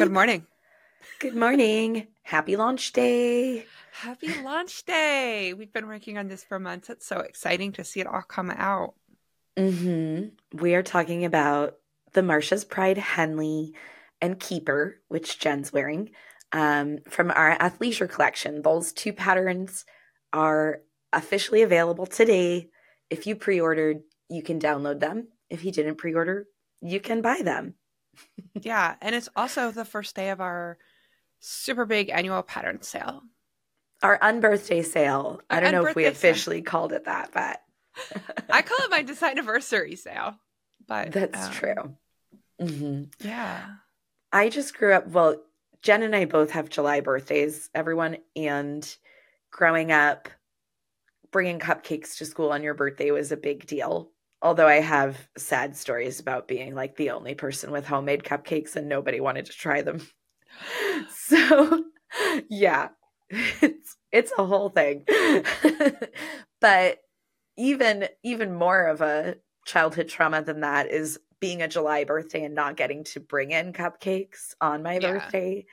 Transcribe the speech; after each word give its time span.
Good 0.00 0.12
morning. 0.12 0.46
Good 1.18 1.36
morning. 1.36 2.06
Happy 2.22 2.56
launch 2.56 2.94
day. 2.94 3.66
Happy 3.92 4.32
launch 4.42 4.86
day. 4.86 5.52
We've 5.52 5.74
been 5.74 5.88
working 5.88 6.16
on 6.16 6.26
this 6.26 6.42
for 6.42 6.58
months. 6.58 6.88
It's 6.88 7.04
so 7.04 7.18
exciting 7.18 7.72
to 7.72 7.84
see 7.84 8.00
it 8.00 8.06
all 8.06 8.22
come 8.22 8.50
out. 8.50 8.94
Mm-hmm. 9.58 10.56
We 10.58 10.74
are 10.74 10.82
talking 10.82 11.26
about 11.26 11.74
the 12.14 12.22
Marsha's 12.22 12.64
Pride 12.64 12.96
Henley 12.96 13.74
and 14.22 14.40
Keeper, 14.40 15.02
which 15.08 15.38
Jen's 15.38 15.70
wearing, 15.70 16.12
um, 16.50 17.00
from 17.06 17.30
our 17.30 17.58
athleisure 17.58 18.08
collection. 18.08 18.62
Those 18.62 18.94
two 18.94 19.12
patterns 19.12 19.84
are 20.32 20.80
officially 21.12 21.60
available 21.60 22.06
today. 22.06 22.70
If 23.10 23.26
you 23.26 23.36
pre 23.36 23.60
ordered, 23.60 24.00
you 24.30 24.42
can 24.42 24.58
download 24.60 25.00
them. 25.00 25.28
If 25.50 25.62
you 25.62 25.72
didn't 25.72 25.96
pre 25.96 26.14
order, 26.14 26.46
you 26.80 27.00
can 27.00 27.20
buy 27.20 27.42
them. 27.44 27.74
Yeah. 28.60 28.96
And 29.00 29.14
it's 29.14 29.28
also 29.36 29.70
the 29.70 29.84
first 29.84 30.16
day 30.16 30.30
of 30.30 30.40
our 30.40 30.78
super 31.40 31.84
big 31.84 32.10
annual 32.10 32.42
pattern 32.42 32.82
sale. 32.82 33.22
Our 34.02 34.18
unbirthday 34.18 34.84
sale. 34.84 35.40
Our 35.50 35.58
I 35.58 35.60
don't 35.60 35.72
know 35.72 35.86
if 35.86 35.96
we 35.96 36.06
officially 36.06 36.58
sale. 36.58 36.64
called 36.64 36.92
it 36.92 37.04
that, 37.04 37.30
but 37.32 37.60
I 38.50 38.62
call 38.62 38.78
it 38.80 38.90
my 38.90 39.02
design 39.02 39.32
anniversary 39.32 39.96
sale. 39.96 40.36
But 40.86 41.12
that's 41.12 41.46
um, 41.46 41.52
true. 41.52 41.96
Mm-hmm. 42.60 43.26
Yeah. 43.26 43.64
I 44.32 44.48
just 44.48 44.76
grew 44.76 44.94
up. 44.94 45.08
Well, 45.08 45.36
Jen 45.82 46.02
and 46.02 46.14
I 46.14 46.24
both 46.24 46.50
have 46.50 46.68
July 46.68 47.00
birthdays, 47.00 47.70
everyone. 47.74 48.18
And 48.36 48.86
growing 49.50 49.92
up, 49.92 50.28
bringing 51.30 51.58
cupcakes 51.58 52.16
to 52.18 52.24
school 52.24 52.50
on 52.50 52.62
your 52.62 52.74
birthday 52.74 53.10
was 53.10 53.32
a 53.32 53.36
big 53.36 53.66
deal. 53.66 54.10
Although 54.42 54.68
I 54.68 54.80
have 54.80 55.28
sad 55.36 55.76
stories 55.76 56.18
about 56.18 56.48
being 56.48 56.74
like 56.74 56.96
the 56.96 57.10
only 57.10 57.34
person 57.34 57.70
with 57.70 57.86
homemade 57.86 58.24
cupcakes 58.24 58.74
and 58.76 58.88
nobody 58.88 59.20
wanted 59.20 59.46
to 59.46 59.52
try 59.52 59.82
them. 59.82 60.06
So, 61.14 61.84
yeah, 62.48 62.88
it's 63.30 63.96
it's 64.10 64.32
a 64.36 64.44
whole 64.44 64.68
thing. 64.68 65.06
but 66.60 66.98
even 67.56 68.08
even 68.22 68.52
more 68.52 68.86
of 68.86 69.00
a 69.00 69.36
childhood 69.64 70.08
trauma 70.08 70.42
than 70.42 70.60
that 70.60 70.90
is 70.90 71.18
being 71.40 71.62
a 71.62 71.68
July 71.68 72.04
birthday 72.04 72.44
and 72.44 72.54
not 72.54 72.76
getting 72.76 73.04
to 73.04 73.20
bring 73.20 73.52
in 73.52 73.72
cupcakes 73.72 74.54
on 74.60 74.82
my 74.82 74.94
yeah. 74.94 75.12
birthday. 75.12 75.64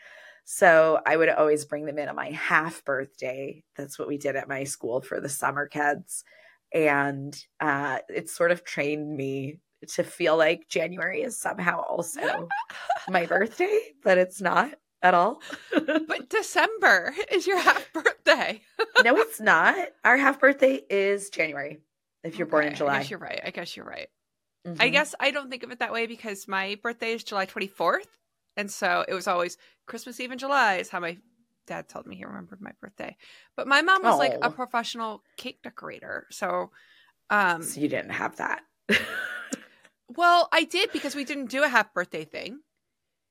So 0.45 1.01
I 1.05 1.17
would 1.17 1.29
always 1.29 1.65
bring 1.65 1.85
them 1.85 1.99
in 1.99 2.07
on 2.07 2.15
my 2.15 2.31
half 2.31 2.85
birthday. 2.85 3.63
That's 3.75 3.99
what 3.99 4.07
we 4.07 4.17
did 4.17 4.35
at 4.37 4.47
my 4.47 4.63
school 4.63 5.01
for 5.01 5.19
the 5.19 5.27
summer 5.27 5.67
kids. 5.67 6.23
And 6.73 7.37
uh, 7.59 7.99
it 8.09 8.29
sort 8.29 8.51
of 8.51 8.63
trained 8.63 9.15
me 9.15 9.59
to 9.89 10.03
feel 10.03 10.37
like 10.37 10.67
January 10.67 11.21
is 11.21 11.39
somehow 11.39 11.81
also 11.81 12.47
my 13.09 13.25
birthday, 13.25 13.79
but 14.03 14.17
it's 14.17 14.41
not 14.41 14.73
at 15.01 15.13
all. 15.13 15.41
but 15.71 16.29
December 16.29 17.13
is 17.31 17.47
your 17.47 17.59
half 17.59 17.91
birthday. 17.93 18.61
no, 19.03 19.17
it's 19.17 19.39
not. 19.39 19.89
Our 20.03 20.17
half 20.17 20.39
birthday 20.39 20.81
is 20.89 21.29
January 21.29 21.79
if 22.23 22.37
you're 22.37 22.47
okay, 22.47 22.51
born 22.51 22.65
in 22.65 22.75
July. 22.75 22.95
I 22.95 22.97
guess 22.99 23.09
you're 23.09 23.19
right. 23.19 23.41
I 23.45 23.51
guess 23.51 23.77
you're 23.77 23.85
right. 23.85 24.07
Mm-hmm. 24.67 24.81
I 24.81 24.89
guess 24.89 25.15
I 25.19 25.31
don't 25.31 25.49
think 25.49 25.63
of 25.63 25.71
it 25.71 25.79
that 25.79 25.93
way 25.93 26.07
because 26.07 26.47
my 26.47 26.77
birthday 26.81 27.13
is 27.13 27.23
July 27.23 27.45
24th. 27.45 28.07
And 28.57 28.71
so 28.71 29.05
it 29.07 29.13
was 29.13 29.27
always 29.27 29.57
Christmas 29.85 30.19
Eve 30.19 30.31
in 30.31 30.39
July 30.39 30.77
is 30.77 30.89
how 30.89 30.99
my 30.99 31.17
dad 31.67 31.87
told 31.87 32.07
me 32.07 32.15
he 32.15 32.25
remembered 32.25 32.61
my 32.61 32.71
birthday. 32.81 33.15
But 33.55 33.67
my 33.67 33.81
mom 33.81 34.03
was 34.03 34.15
oh. 34.15 34.17
like 34.17 34.33
a 34.33 34.47
oh. 34.47 34.51
professional 34.51 35.21
cake 35.35 35.61
decorator. 35.61 36.25
So 36.31 36.71
um 37.29 37.61
So 37.61 37.79
you 37.81 37.87
didn't 37.87 38.11
have 38.11 38.37
that. 38.37 38.61
well, 40.09 40.49
I 40.51 40.63
did 40.63 40.91
because 40.91 41.15
we 41.15 41.25
didn't 41.25 41.51
do 41.51 41.63
a 41.63 41.67
half 41.67 41.93
birthday 41.93 42.25
thing. 42.25 42.61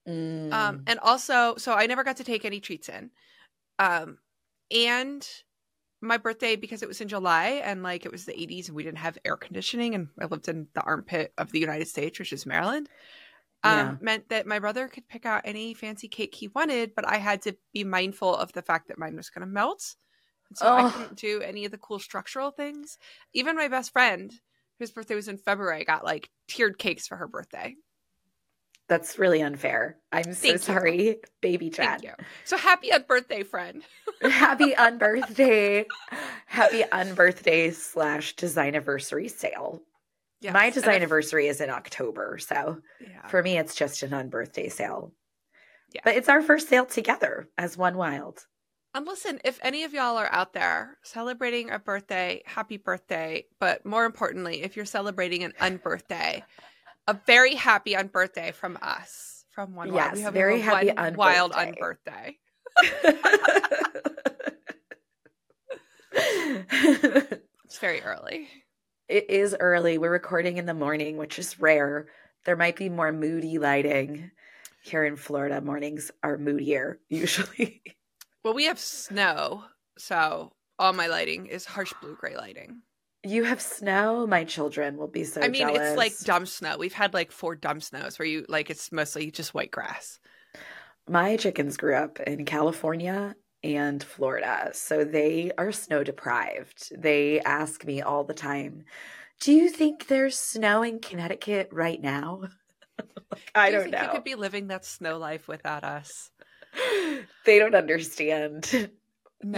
Mm. 0.08 0.52
Um 0.52 0.82
and 0.86 1.00
also 1.00 1.56
so 1.56 1.72
I 1.72 1.86
never 1.86 2.04
got 2.04 2.18
to 2.18 2.24
take 2.24 2.44
any 2.44 2.60
treats 2.60 2.88
in. 2.88 3.10
Um 3.78 4.18
and 4.70 5.26
my 6.02 6.18
birthday 6.18 6.56
because 6.56 6.82
it 6.82 6.88
was 6.88 7.00
in 7.00 7.08
July 7.08 7.62
and 7.64 7.82
like 7.82 8.04
it 8.04 8.12
was 8.12 8.26
the 8.26 8.32
80s 8.32 8.68
and 8.68 8.76
we 8.76 8.82
didn't 8.82 8.98
have 8.98 9.18
air 9.24 9.36
conditioning 9.36 9.94
and 9.94 10.08
I 10.20 10.26
lived 10.26 10.46
in 10.46 10.68
the 10.74 10.82
armpit 10.82 11.32
of 11.38 11.52
the 11.52 11.58
United 11.58 11.88
States, 11.88 12.18
which 12.18 12.32
is 12.32 12.44
Maryland 12.44 12.88
um, 13.66 13.78
yeah. 13.78 13.96
meant 14.00 14.28
that 14.28 14.46
my 14.46 14.58
brother 14.58 14.88
could 14.88 15.08
pick 15.08 15.26
out 15.26 15.42
any 15.44 15.74
fancy 15.74 16.08
cake 16.08 16.34
he 16.34 16.48
wanted, 16.48 16.94
but 16.94 17.06
I 17.06 17.16
had 17.18 17.42
to 17.42 17.56
be 17.72 17.84
mindful 17.84 18.34
of 18.34 18.52
the 18.52 18.62
fact 18.62 18.88
that 18.88 18.98
mine 18.98 19.16
was 19.16 19.30
going 19.30 19.46
to 19.46 19.52
melt. 19.52 19.96
And 20.48 20.58
so 20.58 20.66
oh. 20.66 20.86
I 20.86 20.90
couldn't 20.90 21.16
do 21.16 21.40
any 21.40 21.64
of 21.64 21.72
the 21.72 21.78
cool 21.78 21.98
structural 21.98 22.50
things. 22.50 22.98
Even 23.32 23.56
my 23.56 23.68
best 23.68 23.92
friend, 23.92 24.32
whose 24.78 24.90
birthday 24.90 25.14
was 25.14 25.28
in 25.28 25.38
February, 25.38 25.84
got 25.84 26.04
like 26.04 26.30
tiered 26.48 26.78
cakes 26.78 27.06
for 27.06 27.16
her 27.16 27.28
birthday. 27.28 27.74
That's 28.88 29.18
really 29.18 29.42
unfair. 29.42 29.96
I'm 30.12 30.32
so 30.32 30.48
Thank 30.48 30.60
sorry, 30.60 31.06
you. 31.06 31.20
baby 31.40 31.70
Chad. 31.70 32.06
So 32.44 32.56
happy 32.56 32.90
unbirthday, 32.90 33.44
friend. 33.44 33.82
happy 34.22 34.72
unbirthday. 34.74 35.86
happy 36.46 36.82
unbirthday 36.82 37.74
slash 37.74 38.36
design 38.36 38.68
anniversary 38.68 39.26
sale. 39.26 39.82
Yes. 40.46 40.54
My 40.54 40.70
design 40.70 40.94
anniversary 40.94 41.48
is 41.48 41.60
in 41.60 41.70
October. 41.70 42.38
So 42.38 42.78
yeah. 43.00 43.26
for 43.26 43.42
me, 43.42 43.58
it's 43.58 43.74
just 43.74 44.04
an 44.04 44.10
unbirthday 44.10 44.70
sale. 44.70 45.12
Yeah. 45.92 46.02
But 46.04 46.14
it's 46.14 46.28
our 46.28 46.40
first 46.40 46.68
sale 46.68 46.86
together 46.86 47.48
as 47.58 47.76
One 47.76 47.96
Wild. 47.96 48.46
And 48.94 49.04
listen, 49.04 49.40
if 49.44 49.58
any 49.60 49.82
of 49.82 49.92
y'all 49.92 50.16
are 50.16 50.30
out 50.30 50.52
there 50.52 50.98
celebrating 51.02 51.70
a 51.70 51.80
birthday, 51.80 52.42
happy 52.46 52.76
birthday. 52.76 53.46
But 53.58 53.84
more 53.84 54.04
importantly, 54.04 54.62
if 54.62 54.76
you're 54.76 54.84
celebrating 54.84 55.42
an 55.42 55.52
unbirthday, 55.60 56.44
a 57.08 57.14
very 57.26 57.56
happy 57.56 57.94
unbirthday 57.94 58.54
from 58.54 58.78
us, 58.80 59.44
from 59.50 59.74
One 59.74 59.92
yes, 59.92 59.96
Wild. 59.96 60.14
We 60.14 60.20
have 60.22 60.34
very 60.34 60.60
happy 60.60 60.92
one 60.92 60.96
unbirthday. 60.96 61.16
wild 61.16 61.52
unbirthday. 61.54 62.36
it's 67.64 67.78
very 67.80 68.00
early. 68.02 68.46
It 69.08 69.30
is 69.30 69.56
early. 69.58 69.98
We're 69.98 70.10
recording 70.10 70.56
in 70.56 70.66
the 70.66 70.74
morning, 70.74 71.16
which 71.16 71.38
is 71.38 71.60
rare. 71.60 72.08
There 72.44 72.56
might 72.56 72.74
be 72.74 72.88
more 72.88 73.12
moody 73.12 73.58
lighting 73.58 74.32
here 74.82 75.04
in 75.04 75.14
Florida. 75.16 75.60
Mornings 75.60 76.10
are 76.24 76.36
moodier 76.36 76.98
usually. 77.08 77.82
Well, 78.42 78.54
we 78.54 78.64
have 78.64 78.80
snow, 78.80 79.64
so 79.96 80.52
all 80.78 80.92
my 80.92 81.06
lighting 81.06 81.46
is 81.46 81.64
harsh 81.64 81.92
blue 82.00 82.16
gray 82.16 82.36
lighting. 82.36 82.82
You 83.22 83.44
have 83.44 83.60
snow. 83.60 84.26
My 84.26 84.42
children 84.42 84.96
will 84.96 85.08
be 85.08 85.22
so. 85.22 85.40
I 85.40 85.48
mean, 85.48 85.68
jealous. 85.68 85.90
it's 85.90 85.96
like 85.96 86.18
dumb 86.20 86.46
snow. 86.46 86.76
We've 86.76 86.92
had 86.92 87.14
like 87.14 87.30
four 87.30 87.54
dumb 87.54 87.80
snows 87.80 88.18
where 88.18 88.26
you 88.26 88.44
like 88.48 88.70
it's 88.70 88.90
mostly 88.90 89.30
just 89.30 89.54
white 89.54 89.70
grass. 89.70 90.18
My 91.08 91.36
chickens 91.36 91.76
grew 91.76 91.94
up 91.94 92.18
in 92.20 92.44
California 92.44 93.36
and 93.74 94.02
Florida. 94.02 94.70
So 94.72 95.04
they 95.04 95.50
are 95.58 95.72
snow 95.72 96.04
deprived. 96.04 96.92
They 96.96 97.40
ask 97.40 97.84
me 97.84 98.02
all 98.02 98.24
the 98.24 98.34
time, 98.34 98.84
Do 99.40 99.52
you 99.52 99.68
think 99.68 100.06
there's 100.06 100.38
snow 100.38 100.82
in 100.82 101.00
Connecticut 101.00 101.68
right 101.72 102.00
now? 102.00 102.42
like, 103.30 103.50
I 103.54 103.70
Do 103.70 103.78
not 103.78 103.90
know. 103.90 104.02
You 104.02 104.08
could 104.10 104.24
be 104.24 104.34
living 104.34 104.68
that 104.68 104.84
snow 104.84 105.18
life 105.18 105.48
without 105.48 105.84
us. 105.84 106.30
they 107.44 107.58
don't 107.58 107.74
understand. 107.74 108.70
No. 108.72 108.88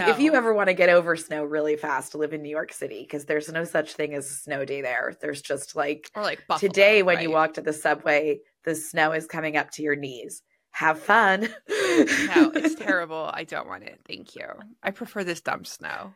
If 0.09 0.19
you 0.19 0.35
ever 0.35 0.53
want 0.53 0.67
to 0.67 0.73
get 0.73 0.89
over 0.89 1.15
snow 1.15 1.45
really 1.45 1.77
fast, 1.77 2.13
live 2.13 2.33
in 2.33 2.41
New 2.41 2.49
York 2.49 2.73
City 2.73 3.01
because 3.01 3.25
there's 3.25 3.49
no 3.49 3.63
such 3.63 3.93
thing 3.93 4.13
as 4.13 4.29
a 4.29 4.33
snow 4.33 4.65
day 4.65 4.81
there. 4.81 5.15
There's 5.21 5.41
just 5.41 5.75
like, 5.75 6.11
or 6.15 6.21
like 6.21 6.43
Buffalo, 6.47 6.69
today 6.69 7.01
when 7.01 7.15
right? 7.15 7.23
you 7.23 7.31
walk 7.31 7.53
to 7.53 7.61
the 7.61 7.71
subway, 7.73 8.39
the 8.65 8.75
snow 8.75 9.13
is 9.13 9.25
coming 9.25 9.55
up 9.55 9.71
to 9.71 9.81
your 9.81 9.95
knees 9.95 10.43
have 10.71 10.99
fun. 10.99 11.49
no, 11.97 12.51
it's 12.55 12.75
terrible. 12.79 13.29
I 13.33 13.43
don't 13.43 13.67
want 13.67 13.83
it. 13.83 13.99
Thank 14.07 14.35
you. 14.35 14.47
I 14.83 14.91
prefer 14.91 15.23
this 15.23 15.41
dumb 15.41 15.65
snow. 15.65 16.13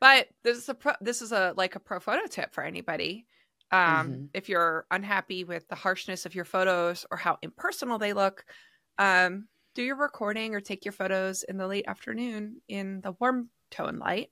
But 0.00 0.28
this 0.42 0.58
is 0.58 0.68
a 0.68 0.74
pro, 0.74 0.92
this 1.00 1.22
is 1.22 1.32
a 1.32 1.54
like 1.56 1.74
a 1.74 1.80
pro 1.80 2.00
photo 2.00 2.26
tip 2.26 2.52
for 2.52 2.62
anybody. 2.62 3.26
Um, 3.72 3.80
mm-hmm. 3.80 4.24
If 4.34 4.48
you're 4.48 4.86
unhappy 4.90 5.44
with 5.44 5.66
the 5.68 5.74
harshness 5.74 6.26
of 6.26 6.34
your 6.34 6.44
photos 6.44 7.06
or 7.10 7.16
how 7.16 7.38
impersonal 7.42 7.98
they 7.98 8.12
look, 8.12 8.44
um, 8.98 9.48
do 9.74 9.82
your 9.82 9.96
recording 9.96 10.54
or 10.54 10.60
take 10.60 10.84
your 10.84 10.92
photos 10.92 11.42
in 11.42 11.56
the 11.56 11.66
late 11.66 11.86
afternoon 11.88 12.60
in 12.68 13.00
the 13.00 13.12
warm 13.18 13.48
tone 13.70 13.98
light, 13.98 14.30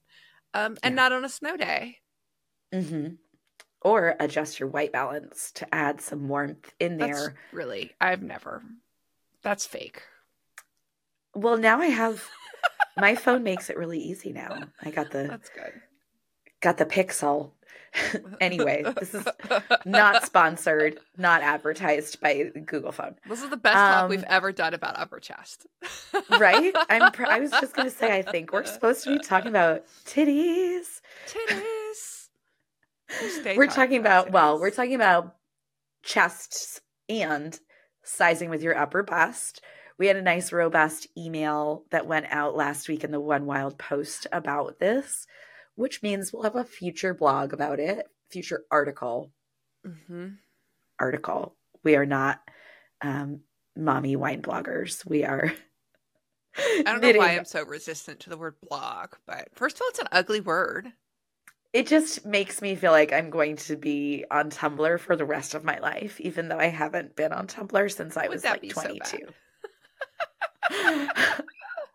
um, 0.52 0.76
and 0.82 0.92
yeah. 0.92 1.02
not 1.02 1.12
on 1.12 1.24
a 1.24 1.28
snow 1.28 1.56
day. 1.56 1.98
Mm-hmm. 2.72 3.14
Or 3.80 4.16
adjust 4.20 4.60
your 4.60 4.68
white 4.68 4.92
balance 4.92 5.50
to 5.56 5.74
add 5.74 6.00
some 6.00 6.28
warmth 6.28 6.72
in 6.80 6.96
there. 6.96 7.08
That's 7.08 7.28
really, 7.52 7.92
I've 8.00 8.22
never 8.22 8.62
that's 9.44 9.66
fake. 9.66 10.02
Well, 11.34 11.56
now 11.56 11.80
I 11.80 11.86
have 11.86 12.28
my 12.96 13.14
phone 13.14 13.42
makes 13.42 13.70
it 13.70 13.76
really 13.76 13.98
easy 13.98 14.32
now. 14.32 14.64
I 14.82 14.90
got 14.90 15.10
the 15.10 15.24
That's 15.24 15.50
good. 15.50 15.72
Got 16.60 16.78
the 16.78 16.86
Pixel. 16.86 17.52
anyway, 18.40 18.84
this 18.98 19.14
is 19.14 19.26
not 19.84 20.24
sponsored, 20.26 20.98
not 21.16 21.42
advertised 21.42 22.20
by 22.20 22.50
Google 22.66 22.90
Phone. 22.90 23.14
This 23.28 23.42
is 23.42 23.50
the 23.50 23.56
best 23.56 23.76
um, 23.76 23.92
talk 23.92 24.10
we've 24.10 24.24
ever 24.24 24.50
done 24.50 24.74
about 24.74 24.98
upper 24.98 25.20
chest. 25.20 25.66
right? 26.30 26.74
I'm 26.88 27.12
pr- 27.12 27.26
I 27.26 27.38
was 27.38 27.52
just 27.52 27.74
going 27.74 27.88
to 27.88 27.94
say 27.94 28.18
I 28.18 28.22
think 28.22 28.52
we're 28.52 28.64
supposed 28.64 29.04
to 29.04 29.16
be 29.16 29.24
talking 29.24 29.48
about 29.48 29.84
titties. 30.06 31.00
Titties. 31.28 32.28
We're 33.56 33.66
talking 33.66 33.98
about, 33.98 34.28
about 34.28 34.32
well, 34.32 34.60
we're 34.60 34.70
talking 34.70 34.96
about 34.96 35.36
chests 36.02 36.80
and 37.08 37.58
sizing 38.02 38.50
with 38.50 38.62
your 38.62 38.76
upper 38.76 39.02
bust. 39.02 39.60
We 39.98 40.06
had 40.06 40.16
a 40.16 40.22
nice, 40.22 40.52
robust 40.52 41.06
email 41.16 41.84
that 41.90 42.06
went 42.06 42.26
out 42.30 42.56
last 42.56 42.88
week 42.88 43.04
in 43.04 43.10
the 43.10 43.20
One 43.20 43.46
Wild 43.46 43.78
post 43.78 44.26
about 44.32 44.78
this, 44.78 45.26
which 45.76 46.02
means 46.02 46.32
we'll 46.32 46.42
have 46.42 46.56
a 46.56 46.64
future 46.64 47.14
blog 47.14 47.52
about 47.52 47.78
it, 47.78 48.06
future 48.30 48.64
article. 48.70 49.30
Mm-hmm. 49.86 50.28
Article. 50.98 51.56
We 51.82 51.96
are 51.96 52.06
not 52.06 52.40
um, 53.02 53.40
mommy 53.76 54.16
wine 54.16 54.42
bloggers. 54.42 55.06
We 55.06 55.24
are. 55.24 55.52
I 56.56 56.82
don't 56.84 57.00
know 57.00 57.12
why 57.18 57.36
I'm 57.36 57.44
so 57.44 57.64
resistant 57.64 58.20
to 58.20 58.30
the 58.30 58.38
word 58.38 58.54
blog, 58.68 59.14
but 59.26 59.48
first 59.54 59.76
of 59.76 59.82
all, 59.82 59.88
it's 59.88 59.98
an 59.98 60.08
ugly 60.12 60.40
word. 60.40 60.92
It 61.72 61.88
just 61.88 62.24
makes 62.24 62.62
me 62.62 62.76
feel 62.76 62.92
like 62.92 63.12
I'm 63.12 63.30
going 63.30 63.56
to 63.56 63.76
be 63.76 64.24
on 64.30 64.50
Tumblr 64.50 65.00
for 65.00 65.16
the 65.16 65.24
rest 65.24 65.54
of 65.54 65.64
my 65.64 65.80
life, 65.80 66.20
even 66.20 66.48
though 66.48 66.58
I 66.58 66.68
haven't 66.68 67.16
been 67.16 67.32
on 67.32 67.48
Tumblr 67.48 67.92
since 67.92 68.16
I 68.16 68.28
Would 68.28 68.34
was 68.34 68.44
like 68.44 68.68
22. 68.68 69.04
So 69.04 69.18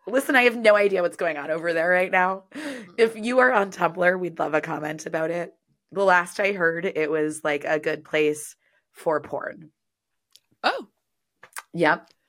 Listen, 0.08 0.36
I 0.36 0.44
have 0.44 0.58
no 0.58 0.76
idea 0.76 1.02
what's 1.02 1.18
going 1.18 1.38
on 1.38 1.52
over 1.52 1.74
there 1.74 1.90
right 1.90 2.12
now. 2.12 2.44
Mm-hmm. 2.54 2.92
If 2.98 3.16
you 3.16 3.40
are 3.40 3.52
on 3.52 3.72
Tumblr, 3.72 4.20
we'd 4.20 4.40
love 4.40 4.54
a 4.54 4.62
comment 4.62 5.06
about 5.06 5.30
it. 5.30 5.54
The 5.92 6.04
last 6.04 6.40
I 6.40 6.54
heard, 6.54 6.86
it 6.86 7.12
was 7.12 7.44
like 7.44 7.64
a 7.64 7.80
good 7.80 8.04
place 8.04 8.56
for 8.92 9.20
porn. 9.22 9.72
Oh. 10.64 10.88
Yep. 11.74 12.10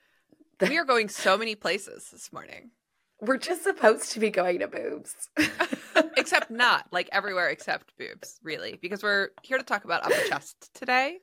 We 0.61 0.77
are 0.77 0.85
going 0.85 1.09
so 1.09 1.39
many 1.39 1.55
places 1.55 2.11
this 2.13 2.35
morning. 2.35 2.73
We're 3.19 3.39
just 3.39 3.63
supposed 3.63 4.13
to 4.13 4.21
be 4.21 4.29
going 4.29 4.59
to 4.59 4.69
boobs. 4.69 5.15
except 6.17 6.51
not 6.51 6.87
like 6.93 7.09
everywhere 7.13 7.49
except 7.49 7.97
boobs, 7.99 8.39
really, 8.43 8.79
because 8.81 9.03
we're 9.03 9.31
here 9.43 9.59
to 9.59 9.65
talk 9.65 9.85
about 9.85 10.05
upper 10.05 10.29
chest 10.29 10.71
today, 10.75 11.19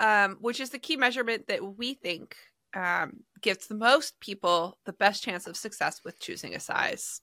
um, 0.00 0.38
which 0.40 0.60
is 0.60 0.70
the 0.70 0.78
key 0.78 0.96
measurement 0.96 1.48
that 1.48 1.76
we 1.76 1.94
think 1.94 2.36
um, 2.74 3.20
gives 3.40 3.66
the 3.66 3.74
most 3.74 4.20
people 4.20 4.78
the 4.84 4.92
best 4.92 5.22
chance 5.22 5.46
of 5.46 5.56
success 5.56 6.00
with 6.04 6.20
choosing 6.20 6.54
a 6.54 6.60
size. 6.60 7.20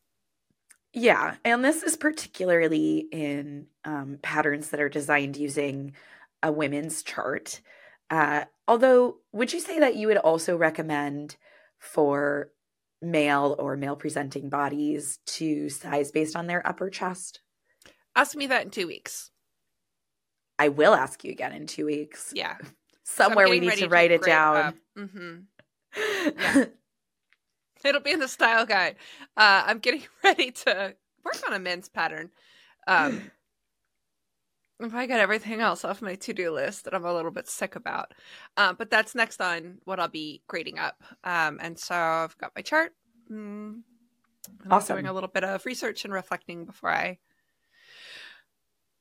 Yeah, 0.93 1.35
and 1.45 1.63
this 1.63 1.83
is 1.83 1.95
particularly 1.95 3.07
in 3.11 3.67
um, 3.85 4.17
patterns 4.21 4.71
that 4.71 4.79
are 4.79 4.89
designed 4.89 5.37
using 5.37 5.93
a 6.41 6.51
women's 6.51 7.03
chart. 7.03 7.61
Uh, 8.09 8.45
although, 8.67 9.17
would 9.31 9.53
you 9.53 9.59
say 9.59 9.79
that 9.79 9.95
you 9.95 10.07
would 10.07 10.17
also 10.17 10.57
recommend 10.57 11.35
for 11.77 12.51
male 13.01 13.55
or 13.59 13.77
male 13.77 13.95
presenting 13.95 14.49
bodies 14.49 15.19
to 15.25 15.69
size 15.69 16.11
based 16.11 16.35
on 16.35 16.47
their 16.47 16.65
upper 16.67 16.89
chest? 16.89 17.41
Ask 18.15 18.35
me 18.35 18.47
that 18.47 18.65
in 18.65 18.71
two 18.71 18.87
weeks. 18.87 19.29
I 20.57 20.69
will 20.69 20.93
ask 20.93 21.23
you 21.23 21.31
again 21.31 21.53
in 21.53 21.67
two 21.67 21.85
weeks. 21.85 22.33
Yeah. 22.35 22.57
Somewhere 23.15 23.47
so 23.47 23.51
we 23.51 23.59
need 23.59 23.73
to 23.73 23.87
write 23.87 24.09
to 24.09 24.15
it 24.15 24.23
down. 24.23 24.75
Mm-hmm. 24.97 25.35
Yeah. 26.37 26.65
It'll 27.83 28.01
be 28.01 28.11
in 28.11 28.19
the 28.19 28.27
style 28.27 28.65
guide. 28.65 28.95
Uh, 29.37 29.63
I'm 29.65 29.79
getting 29.79 30.03
ready 30.23 30.51
to 30.51 30.95
work 31.23 31.41
on 31.47 31.53
a 31.53 31.59
men's 31.59 31.89
pattern. 31.89 32.29
Um, 32.87 33.31
if 34.79 34.93
I 34.93 35.05
get 35.05 35.19
everything 35.19 35.59
else 35.59 35.83
off 35.83 36.01
my 36.01 36.15
to 36.15 36.33
do 36.33 36.51
list 36.51 36.85
that 36.85 36.93
I'm 36.93 37.05
a 37.05 37.13
little 37.13 37.31
bit 37.31 37.47
sick 37.47 37.75
about. 37.75 38.13
Um, 38.57 38.75
but 38.77 38.89
that's 38.89 39.15
next 39.15 39.41
on 39.41 39.79
what 39.83 39.99
I'll 39.99 40.07
be 40.07 40.41
grading 40.47 40.79
up. 40.79 41.03
Um, 41.23 41.59
and 41.61 41.77
so 41.77 41.95
I've 41.95 42.37
got 42.37 42.53
my 42.55 42.61
chart. 42.61 42.93
Mm, 43.31 43.81
awesome. 44.69 44.95
doing 44.95 45.07
a 45.07 45.13
little 45.13 45.29
bit 45.29 45.43
of 45.43 45.65
research 45.65 46.05
and 46.05 46.13
reflecting 46.13 46.65
before 46.65 46.91
I 46.91 47.19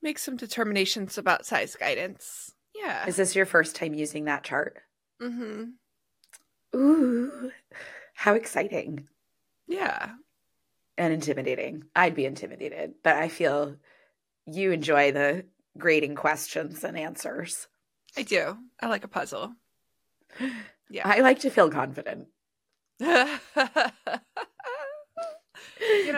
make 0.03 0.19
some 0.19 0.37
determinations 0.37 1.17
about 1.19 1.47
size 1.47 1.77
guidance. 1.77 2.55
Yeah. 2.79 3.07
Is 3.07 3.17
this 3.17 3.35
your 3.35 3.47
first 3.47 3.77
time 3.77 3.95
using 3.95 4.25
that 4.25 4.45
chart? 4.45 4.79
Mm-hmm. 5.21 5.65
Ooh, 6.77 7.51
how 8.15 8.35
exciting. 8.35 9.09
Yeah. 9.67 10.11
And 10.97 11.13
intimidating. 11.13 11.85
I'd 11.95 12.15
be 12.15 12.27
intimidated, 12.27 12.95
but 13.03 13.17
I 13.17 13.29
feel 13.29 13.77
you 14.47 14.73
enjoy 14.73 15.13
the 15.13 15.45
grading 15.77 16.15
questions 16.17 16.85
and 16.85 16.99
answers. 16.99 17.69
I 18.17 18.23
do. 18.23 18.57
I 18.81 18.89
like 18.89 19.05
a 19.05 19.09
puzzle. 19.09 19.53
Yeah. 20.91 21.07
I 21.07 21.21
like 21.21 21.41
to 21.41 21.51
feel 21.51 21.71
confident. 21.71 22.29
you 23.01 23.07
know, 23.07 23.39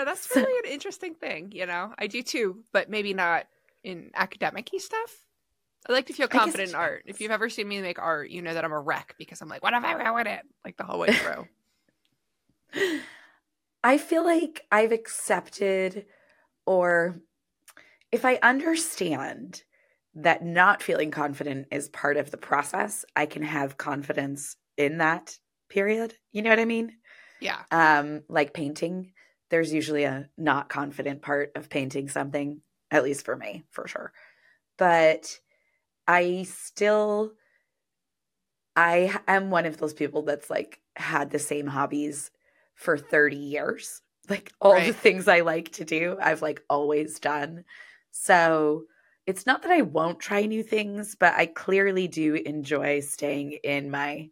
that's 0.05 0.29
really 0.37 0.69
an 0.69 0.73
interesting 0.73 1.15
thing, 1.15 1.53
you 1.53 1.67
know. 1.67 1.93
I 1.99 2.07
do 2.07 2.23
too, 2.23 2.63
but 2.73 2.89
maybe 2.89 3.15
not 3.15 3.47
in 3.83 4.11
academic 4.15 4.71
stuff. 4.79 5.25
I 5.89 5.93
like 5.93 6.07
to 6.07 6.13
feel 6.13 6.29
confident 6.29 6.71
in 6.71 6.75
art. 6.75 7.05
If 7.07 7.21
you've 7.21 7.31
ever 7.31 7.49
seen 7.49 7.67
me 7.67 7.81
make 7.81 7.99
art, 7.99 8.31
you 8.31 8.43
know 8.43 8.53
that 8.53 8.65
I'm 8.65 8.73
a 8.73 8.81
wreck 8.81 9.15
because 9.19 9.41
I'm 9.41 9.49
like, 9.49 9.63
what 9.63 9.73
if 9.73 9.83
I 9.83 9.93
ruin 9.93 10.27
it? 10.27 10.43
Like 10.65 10.77
the 10.77 10.85
whole 10.85 10.99
way 10.99 11.13
through. 11.13 11.49
I 13.83 13.99
feel 13.99 14.25
like 14.25 14.67
I've 14.71 14.93
accepted 14.93 16.05
or 16.67 17.21
if 18.13 18.25
I 18.25 18.39
understand 18.43 19.63
that 20.15 20.45
not 20.45 20.83
feeling 20.83 21.11
confident 21.11 21.69
is 21.71 21.89
part 21.89 22.17
of 22.17 22.31
the 22.31 22.37
process, 22.37 23.05
I 23.17 23.27
can 23.27 23.43
have 23.43 23.79
confidence 23.79 24.57
in 24.77 24.99
that 24.99 25.39
period. 25.69 26.15
You 26.33 26.43
know 26.43 26.51
what 26.51 26.59
I 26.59 26.65
mean? 26.65 26.97
Yeah. 27.41 27.63
Um, 27.71 28.23
like 28.29 28.53
painting, 28.53 29.13
there's 29.51 29.73
usually 29.73 30.05
a 30.05 30.29
not 30.37 30.69
confident 30.69 31.23
part 31.23 31.53
of 31.55 31.71
painting 31.71 32.09
something, 32.09 32.61
at 32.91 33.05
least 33.05 33.25
for 33.25 33.37
me, 33.37 33.65
for 33.71 33.87
sure. 33.87 34.13
But 34.77 35.39
I 36.11 36.43
still 36.43 37.35
I 38.75 39.17
am 39.29 39.51
one 39.51 39.65
of 39.65 39.77
those 39.77 39.95
people 39.95 40.23
that's 40.23 40.51
like 40.51 40.81
had 40.97 41.31
the 41.31 41.39
same 41.39 41.69
hobbies 41.69 42.33
for 42.75 42.99
30 42.99 43.37
years. 43.37 44.03
Like 44.29 44.53
all 44.61 44.75
right. 44.75 44.87
the 44.87 44.93
things 44.93 45.27
I 45.27 45.41
like 45.41 45.73
to 45.73 45.85
do, 45.85 46.17
I've 46.23 46.41
like 46.41 46.63
always 46.71 47.19
done. 47.19 47.65
So 48.13 48.85
it's 49.27 49.45
not 49.45 49.63
that 49.63 49.73
I 49.73 49.81
won't 49.81 50.21
try 50.21 50.43
new 50.43 50.63
things, 50.63 51.17
but 51.19 51.35
I 51.35 51.47
clearly 51.47 52.07
do 52.07 52.35
enjoy 52.35 53.01
staying 53.01 53.59
in 53.65 53.91
my 53.91 54.29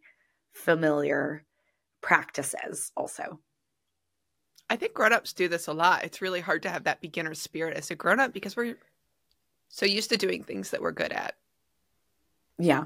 familiar 0.53 1.43
practices 2.01 2.93
also. 2.95 3.41
I 4.69 4.77
think 4.77 4.93
grown-ups 4.93 5.33
do 5.33 5.49
this 5.49 5.67
a 5.67 5.73
lot. 5.73 6.05
It's 6.05 6.21
really 6.21 6.39
hard 6.39 6.63
to 6.63 6.69
have 6.69 6.85
that 6.85 7.01
beginner 7.01 7.33
spirit 7.33 7.75
as 7.75 7.91
a 7.91 7.95
grown-up 7.95 8.31
because 8.31 8.55
we're 8.55 8.77
so 9.67 9.85
used 9.85 10.11
to 10.11 10.17
doing 10.17 10.43
things 10.43 10.69
that 10.69 10.81
we're 10.81 10.91
good 10.91 11.11
at. 11.11 11.35
Yeah. 12.59 12.85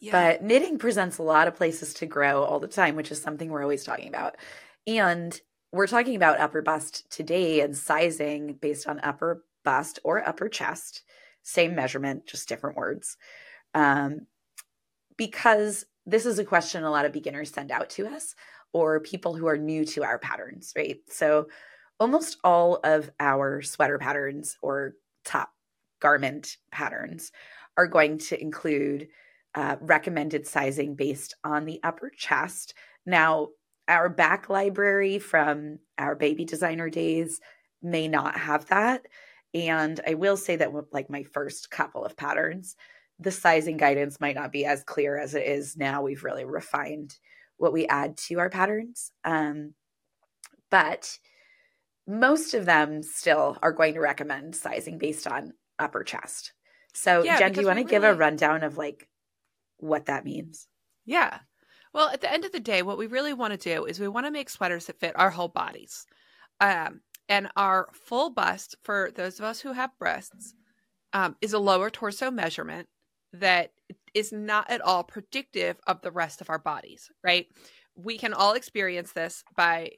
yeah. 0.00 0.12
But 0.12 0.42
knitting 0.42 0.78
presents 0.78 1.18
a 1.18 1.22
lot 1.22 1.46
of 1.46 1.54
places 1.54 1.94
to 1.94 2.06
grow 2.06 2.42
all 2.42 2.58
the 2.58 2.66
time, 2.66 2.96
which 2.96 3.12
is 3.12 3.20
something 3.20 3.50
we're 3.50 3.62
always 3.62 3.84
talking 3.84 4.08
about. 4.08 4.36
And 4.86 5.38
we're 5.72 5.86
talking 5.86 6.16
about 6.16 6.40
upper 6.40 6.62
bust 6.62 7.08
today 7.10 7.60
and 7.60 7.76
sizing 7.76 8.54
based 8.54 8.88
on 8.88 9.00
upper 9.00 9.44
bust 9.64 9.98
or 10.04 10.26
upper 10.26 10.48
chest, 10.48 11.02
same 11.42 11.74
measurement, 11.74 12.26
just 12.26 12.48
different 12.48 12.76
words. 12.76 13.16
Um, 13.74 14.26
because 15.16 15.84
this 16.06 16.24
is 16.24 16.38
a 16.38 16.44
question 16.44 16.84
a 16.84 16.90
lot 16.90 17.04
of 17.04 17.12
beginners 17.12 17.50
send 17.50 17.70
out 17.70 17.90
to 17.90 18.06
us 18.06 18.34
or 18.72 19.00
people 19.00 19.34
who 19.34 19.46
are 19.46 19.58
new 19.58 19.84
to 19.84 20.04
our 20.04 20.18
patterns, 20.18 20.72
right? 20.76 20.98
So 21.08 21.48
almost 21.98 22.38
all 22.44 22.78
of 22.84 23.10
our 23.18 23.62
sweater 23.62 23.98
patterns 23.98 24.56
or 24.62 24.94
top 25.24 25.50
garment 26.00 26.56
patterns 26.70 27.32
are 27.76 27.86
going 27.86 28.18
to 28.18 28.40
include 28.40 29.08
uh, 29.54 29.76
recommended 29.80 30.46
sizing 30.46 30.94
based 30.94 31.34
on 31.44 31.64
the 31.64 31.80
upper 31.82 32.10
chest. 32.10 32.74
Now, 33.04 33.48
our 33.88 34.08
back 34.08 34.48
library 34.48 35.18
from 35.18 35.78
our 35.98 36.14
baby 36.14 36.44
designer 36.44 36.90
days 36.90 37.40
may 37.82 38.08
not 38.08 38.36
have 38.38 38.66
that. 38.66 39.06
And 39.54 40.00
I 40.06 40.14
will 40.14 40.36
say 40.36 40.56
that 40.56 40.72
with 40.72 40.92
like 40.92 41.08
my 41.08 41.22
first 41.22 41.70
couple 41.70 42.04
of 42.04 42.16
patterns, 42.16 42.76
the 43.18 43.30
sizing 43.30 43.76
guidance 43.76 44.20
might 44.20 44.34
not 44.34 44.52
be 44.52 44.66
as 44.66 44.84
clear 44.84 45.18
as 45.18 45.34
it 45.34 45.46
is 45.46 45.76
now. 45.76 46.02
We've 46.02 46.24
really 46.24 46.44
refined 46.44 47.16
what 47.56 47.72
we 47.72 47.86
add 47.86 48.18
to 48.18 48.38
our 48.38 48.50
patterns. 48.50 49.10
Um, 49.24 49.72
but 50.70 51.18
most 52.06 52.54
of 52.54 52.66
them 52.66 53.02
still 53.02 53.56
are 53.62 53.72
going 53.72 53.94
to 53.94 54.00
recommend 54.00 54.54
sizing 54.54 54.98
based 54.98 55.26
on 55.26 55.54
upper 55.78 56.04
chest. 56.04 56.52
So, 56.96 57.22
yeah, 57.22 57.38
Jen, 57.38 57.52
do 57.52 57.60
you 57.60 57.66
want 57.66 57.78
to 57.78 57.84
really... 57.84 57.90
give 57.90 58.04
a 58.04 58.14
rundown 58.14 58.62
of 58.62 58.78
like 58.78 59.08
what 59.76 60.06
that 60.06 60.24
means? 60.24 60.66
Yeah. 61.04 61.40
Well, 61.92 62.08
at 62.08 62.22
the 62.22 62.32
end 62.32 62.44
of 62.44 62.52
the 62.52 62.60
day, 62.60 62.82
what 62.82 62.98
we 62.98 63.06
really 63.06 63.34
want 63.34 63.52
to 63.52 63.74
do 63.74 63.84
is 63.84 64.00
we 64.00 64.08
want 64.08 64.26
to 64.26 64.32
make 64.32 64.48
sweaters 64.48 64.86
that 64.86 64.98
fit 64.98 65.12
our 65.14 65.30
whole 65.30 65.48
bodies. 65.48 66.06
Um, 66.60 67.00
and 67.28 67.48
our 67.56 67.88
full 67.92 68.30
bust, 68.30 68.76
for 68.82 69.10
those 69.14 69.38
of 69.38 69.44
us 69.44 69.60
who 69.60 69.72
have 69.72 69.98
breasts, 69.98 70.54
um, 71.12 71.36
is 71.40 71.52
a 71.52 71.58
lower 71.58 71.90
torso 71.90 72.30
measurement 72.30 72.88
that 73.32 73.72
is 74.14 74.32
not 74.32 74.70
at 74.70 74.80
all 74.80 75.04
predictive 75.04 75.76
of 75.86 76.00
the 76.00 76.10
rest 76.10 76.40
of 76.40 76.48
our 76.48 76.58
bodies, 76.58 77.10
right? 77.22 77.46
We 77.94 78.16
can 78.16 78.32
all 78.32 78.54
experience 78.54 79.12
this 79.12 79.44
by 79.54 79.92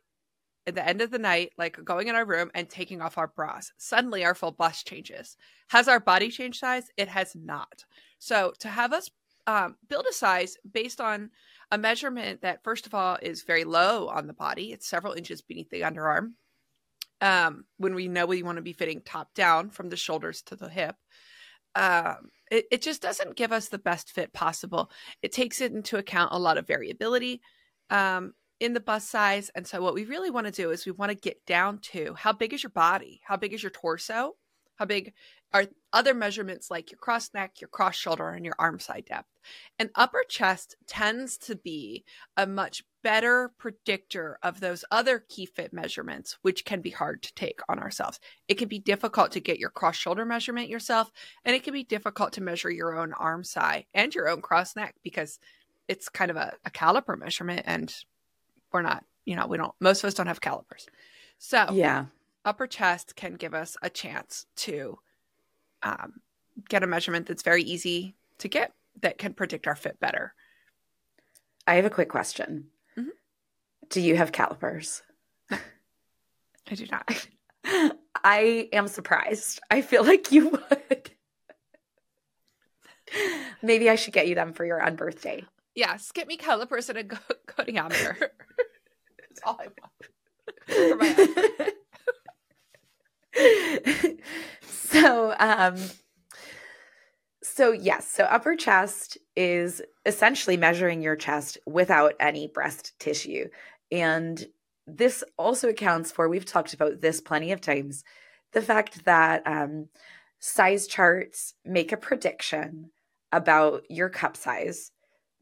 at 0.69 0.75
the 0.75 0.87
end 0.87 1.01
of 1.01 1.11
the 1.11 1.19
night, 1.19 1.53
like 1.59 1.83
going 1.85 2.09
in 2.09 2.15
our 2.15 2.25
room 2.25 2.51
and 2.55 2.69
taking 2.69 3.01
off 3.01 3.19
our 3.19 3.29
bras. 3.29 3.73
Suddenly 3.79 4.25
our 4.25 4.35
full 4.35 4.53
bust 4.53 4.87
changes. 4.87 5.37
Has 5.69 5.89
our 5.89 5.99
body 5.99 6.29
changed 6.29 6.61
size? 6.61 6.85
It 6.97 7.09
has 7.09 7.35
not. 7.35 7.85
So 8.19 8.53
to 8.61 8.69
have 8.69 8.93
us 8.93 9.11
um, 9.47 9.77
build 9.89 10.07
a 10.09 10.13
size 10.13 10.57
based 10.71 11.01
on 11.01 11.31
a 11.73 11.79
measurement 11.79 12.43
that, 12.43 12.63
first 12.63 12.87
of 12.87 12.95
all, 12.95 13.19
is 13.23 13.43
very 13.43 13.65
low 13.65 14.09
on 14.09 14.27
the 14.27 14.35
body. 14.35 14.73
It's 14.73 14.87
several 14.87 15.15
inches 15.15 15.41
beneath 15.41 15.71
the 15.71 15.81
underarm. 15.81 16.33
Um, 17.21 17.65
when 17.79 17.95
we 17.95 18.07
know 18.07 18.27
we 18.27 18.43
want 18.43 18.57
to 18.57 18.63
be 18.63 18.73
fitting 18.75 19.01
top 19.05 19.35
down 19.35 19.71
from 19.71 19.89
the 19.89 19.97
shoulders 19.97 20.43
to 20.43 20.57
the 20.57 20.69
hip, 20.69 20.97
um, 21.75 22.31
it, 22.51 22.67
it 22.71 22.83
just 22.83 23.03
doesn't 23.03 23.37
give 23.37 23.53
us 23.53 23.69
the 23.69 23.79
best 23.79 24.13
fit 24.13 24.33
possible. 24.33 24.91
It 25.23 25.33
takes 25.33 25.61
into 25.61 25.97
account 25.97 26.33
a 26.33 26.39
lot 26.39 26.59
of 26.59 26.67
variability 26.67 27.41
um, 27.91 28.35
in 28.61 28.73
the 28.73 28.81
bust 28.81 29.11
size. 29.11 29.51
And 29.55 29.67
so, 29.67 29.83
what 29.83 29.95
we 29.95 30.05
really 30.05 30.31
want 30.31 30.47
to 30.47 30.53
do 30.53 30.71
is 30.71 30.87
we 30.87 30.93
want 30.93 31.11
to 31.11 31.17
get 31.17 31.45
down 31.47 31.79
to 31.93 32.15
how 32.17 32.33
big 32.33 32.53
is 32.53 32.63
your 32.63 32.71
body? 32.71 33.21
How 33.25 33.37
big 33.37 33.53
is 33.53 33.63
your 33.63 33.71
torso? 33.71 34.37
How 34.77 34.85
big 34.85 35.13
are 35.53 35.67
other 35.93 36.15
measurements 36.15 36.71
like 36.71 36.93
your 36.93 36.99
cross 36.99 37.31
neck, 37.35 37.61
your 37.61 37.69
cross 37.69 37.97
shoulder, 37.97 38.31
and 38.31 38.45
your 38.45 38.55
arm 38.59 38.79
side 38.79 39.07
depth? 39.07 39.29
And 39.79 39.91
upper 39.97 40.23
chest 40.29 40.77
tends 40.87 41.37
to 41.39 41.57
be 41.57 42.05
a 42.37 42.47
much 42.47 42.85
better 43.03 43.53
predictor 43.59 44.39
of 44.43 44.61
those 44.61 44.85
other 44.91 45.25
key 45.29 45.47
fit 45.47 45.73
measurements, 45.73 46.39
which 46.43 46.65
can 46.65 46.81
be 46.81 46.91
hard 46.91 47.23
to 47.25 47.35
take 47.35 47.61
on 47.69 47.81
ourselves. 47.81 48.21
It 48.47 48.55
can 48.55 48.69
be 48.69 48.79
difficult 48.79 49.33
to 49.33 49.41
get 49.41 49.59
your 49.59 49.71
cross 49.71 49.97
shoulder 49.97 50.25
measurement 50.25 50.69
yourself, 50.69 51.11
and 51.45 51.57
it 51.57 51.65
can 51.65 51.73
be 51.73 51.85
difficult 51.85 52.33
to 52.35 52.43
measure 52.43 52.71
your 52.71 52.97
own 52.97 53.13
arm 53.15 53.43
side 53.43 53.87
and 53.95 54.15
your 54.15 54.29
own 54.29 54.43
cross 54.43 54.77
neck 54.77 54.95
because 55.03 55.41
it's 55.89 56.09
kind 56.09 56.31
of 56.31 56.37
a, 56.37 56.55
a 56.65 56.71
caliper 56.71 57.19
measurement, 57.19 57.63
and 57.65 57.93
we're 58.73 58.83
not, 58.83 59.05
you 59.25 59.37
know, 59.37 59.47
we 59.47 59.57
don't, 59.57 59.73
most 59.81 60.03
of 60.03 60.09
us 60.09 60.15
don't 60.15 60.27
have 60.27 60.41
calipers. 60.41 60.87
So, 61.39 61.67
Yeah. 61.73 62.07
upper 62.45 62.67
chest 62.67 63.15
can 63.17 63.35
give 63.35 63.55
us 63.55 63.77
a 63.83 63.91
chance 63.91 64.47
to 64.57 64.99
um, 65.83 66.15
get 66.69 66.83
a 66.83 66.87
measurement 66.87 67.27
that's 67.27 67.43
very 67.43 67.63
easy 67.63 68.17
to 68.39 68.49
get 68.49 68.73
that 69.03 69.19
can 69.19 69.35
predict 69.35 69.67
our 69.67 69.77
fit 69.77 70.01
better. 70.01 70.35
I 71.67 71.75
have 71.75 71.85
a 71.85 71.91
quick 71.91 72.09
question. 72.09 72.69
Mhm. 72.97 73.09
Do 73.91 74.01
you 74.01 74.17
have 74.17 74.33
calipers? 74.33 75.03
I 75.51 76.75
do 76.75 76.87
not. 76.91 77.29
I 78.25 78.69
am 78.73 78.89
surprised. 78.89 79.61
I 79.71 79.81
feel 79.83 80.05
like 80.05 80.33
you 80.33 80.49
would. 80.51 81.11
Maybe 83.63 83.89
I 83.89 83.95
should 83.95 84.13
get 84.13 84.29
you 84.29 84.35
them 84.35 84.53
for 84.53 84.65
your 84.67 84.81
unbirthday. 84.81 85.47
Yes, 85.79 86.11
get 86.11 86.27
me 86.27 86.37
calipers 86.37 86.89
and 86.89 86.99
a 86.99 87.05
go-. 87.05 87.19
That's 87.57 87.79
all 89.45 89.61
I 89.61 89.69
want. 90.69 91.75
So 94.63 95.35
um 95.39 95.77
so 97.43 97.71
yes 97.71 98.11
so 98.11 98.25
upper 98.25 98.57
chest 98.57 99.19
is 99.37 99.81
essentially 100.07 100.57
measuring 100.57 101.03
your 101.03 101.15
chest 101.15 101.59
without 101.67 102.15
any 102.19 102.49
breast 102.49 102.99
tissue 102.99 103.49
and 103.93 104.47
this 104.87 105.23
also 105.39 105.69
accounts 105.69 106.11
for 106.11 106.29
we've 106.29 106.45
talked 106.45 106.73
about 106.75 107.01
this 107.01 107.21
plenty 107.21 107.53
of 107.53 107.61
times 107.61 108.03
the 108.53 108.63
fact 108.63 109.05
that 109.05 109.47
um, 109.47 109.89
size 110.41 110.87
charts 110.89 111.55
make 111.65 111.93
a 111.93 111.97
prediction 111.97 112.91
about 113.31 113.85
your 113.91 114.09
cup 114.09 114.37
size 114.37 114.91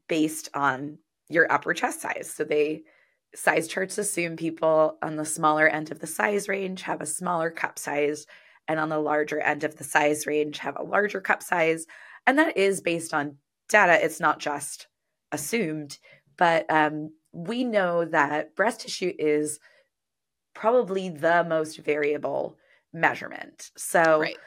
based 0.07 0.49
on 0.53 0.99
your 1.29 1.51
upper 1.51 1.73
chest 1.73 2.01
size. 2.01 2.31
So 2.33 2.43
they 2.43 2.83
size 3.35 3.67
charts 3.67 3.97
assume 3.97 4.37
people 4.37 4.97
on 5.01 5.15
the 5.15 5.25
smaller 5.25 5.67
end 5.67 5.91
of 5.91 5.99
the 5.99 6.07
size 6.07 6.47
range 6.47 6.83
have 6.83 7.01
a 7.01 7.05
smaller 7.05 7.51
cup 7.51 7.77
size 7.77 8.25
and 8.67 8.79
on 8.79 8.89
the 8.89 8.99
larger 8.99 9.39
end 9.39 9.63
of 9.63 9.77
the 9.77 9.83
size 9.83 10.25
range 10.25 10.59
have 10.59 10.77
a 10.77 10.83
larger 10.83 11.21
cup 11.21 11.43
size. 11.43 11.85
And 12.25 12.37
that 12.39 12.57
is 12.57 12.81
based 12.81 13.13
on 13.13 13.37
data. 13.69 14.03
It's 14.03 14.19
not 14.19 14.39
just 14.39 14.87
assumed 15.31 15.97
but 16.37 16.65
um, 16.69 17.11
we 17.33 17.63
know 17.63 18.05
that 18.05 18.55
breast 18.55 18.81
tissue 18.81 19.11
is 19.17 19.59
probably 20.53 21.09
the 21.09 21.43
most 21.43 21.79
variable 21.79 22.57
measurement. 22.93 23.71
So 23.75 24.21
right. 24.21 24.37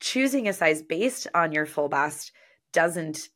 choosing 0.00 0.48
a 0.48 0.52
size 0.52 0.82
based 0.82 1.26
on 1.34 1.52
your 1.52 1.66
full 1.66 1.88
bust 1.88 2.32
doesn't 2.72 3.28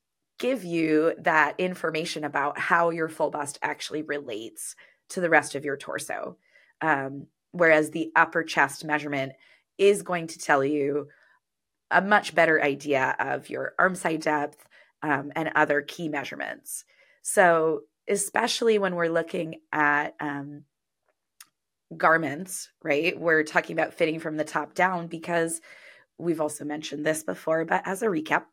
give 0.42 0.64
you 0.64 1.14
that 1.18 1.54
information 1.58 2.24
about 2.24 2.58
how 2.58 2.90
your 2.90 3.08
full 3.08 3.30
bust 3.30 3.60
actually 3.62 4.02
relates 4.02 4.74
to 5.08 5.20
the 5.20 5.30
rest 5.30 5.54
of 5.54 5.64
your 5.64 5.76
torso. 5.76 6.36
Um, 6.80 7.28
whereas 7.52 7.90
the 7.90 8.10
upper 8.16 8.42
chest 8.42 8.84
measurement 8.84 9.34
is 9.78 10.02
going 10.02 10.26
to 10.26 10.38
tell 10.40 10.64
you 10.64 11.08
a 11.92 12.02
much 12.02 12.34
better 12.34 12.60
idea 12.60 13.14
of 13.20 13.48
your 13.50 13.74
arm 13.78 13.94
side 13.94 14.22
depth 14.22 14.66
um, 15.02 15.30
and 15.36 15.52
other 15.54 15.80
key 15.80 16.08
measurements. 16.08 16.84
So, 17.22 17.82
especially 18.08 18.78
when 18.78 18.96
we're 18.96 19.08
looking 19.08 19.60
at 19.70 20.16
um, 20.18 20.64
garments, 21.96 22.68
right? 22.82 23.18
We're 23.18 23.44
talking 23.44 23.78
about 23.78 23.94
fitting 23.94 24.18
from 24.18 24.36
the 24.36 24.44
top 24.44 24.74
down 24.74 25.06
because 25.06 25.60
we've 26.18 26.40
also 26.40 26.64
mentioned 26.64 27.06
this 27.06 27.22
before, 27.22 27.64
but 27.64 27.82
as 27.86 28.02
a 28.02 28.06
recap, 28.06 28.44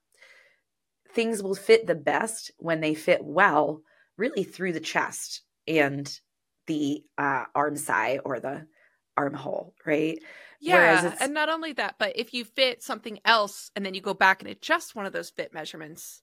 things 1.13 1.41
will 1.41 1.55
fit 1.55 1.87
the 1.87 1.95
best 1.95 2.51
when 2.57 2.81
they 2.81 2.93
fit 2.93 3.23
well, 3.23 3.81
really 4.17 4.43
through 4.43 4.73
the 4.73 4.79
chest 4.79 5.41
and 5.67 6.19
the 6.67 7.03
uh, 7.17 7.45
arm 7.55 7.75
side 7.75 8.21
or 8.25 8.39
the 8.39 8.67
armhole, 9.17 9.73
right? 9.85 10.19
Yeah, 10.61 11.15
and 11.19 11.33
not 11.33 11.49
only 11.49 11.73
that, 11.73 11.95
but 11.99 12.17
if 12.17 12.33
you 12.33 12.43
fit 12.43 12.83
something 12.83 13.19
else 13.23 13.71
and 13.75 13.85
then 13.85 13.93
you 13.93 14.01
go 14.01 14.13
back 14.13 14.41
and 14.41 14.51
adjust 14.51 14.95
one 14.95 15.05
of 15.05 15.13
those 15.13 15.29
fit 15.29 15.53
measurements, 15.53 16.21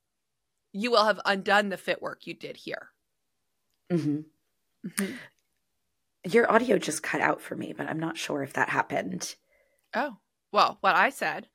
you 0.72 0.90
will 0.90 1.04
have 1.04 1.20
undone 1.24 1.70
the 1.70 1.76
fit 1.76 2.02
work 2.02 2.26
you 2.26 2.34
did 2.34 2.56
here. 2.56 2.90
mm-hmm 3.90 4.20
Your 6.24 6.50
audio 6.50 6.76
just 6.76 7.02
cut 7.02 7.20
out 7.20 7.40
for 7.40 7.56
me, 7.56 7.72
but 7.72 7.88
I'm 7.88 8.00
not 8.00 8.18
sure 8.18 8.42
if 8.42 8.52
that 8.54 8.68
happened. 8.68 9.34
Oh, 9.94 10.16
well, 10.52 10.78
what 10.80 10.94
I 10.94 11.10
said 11.10 11.48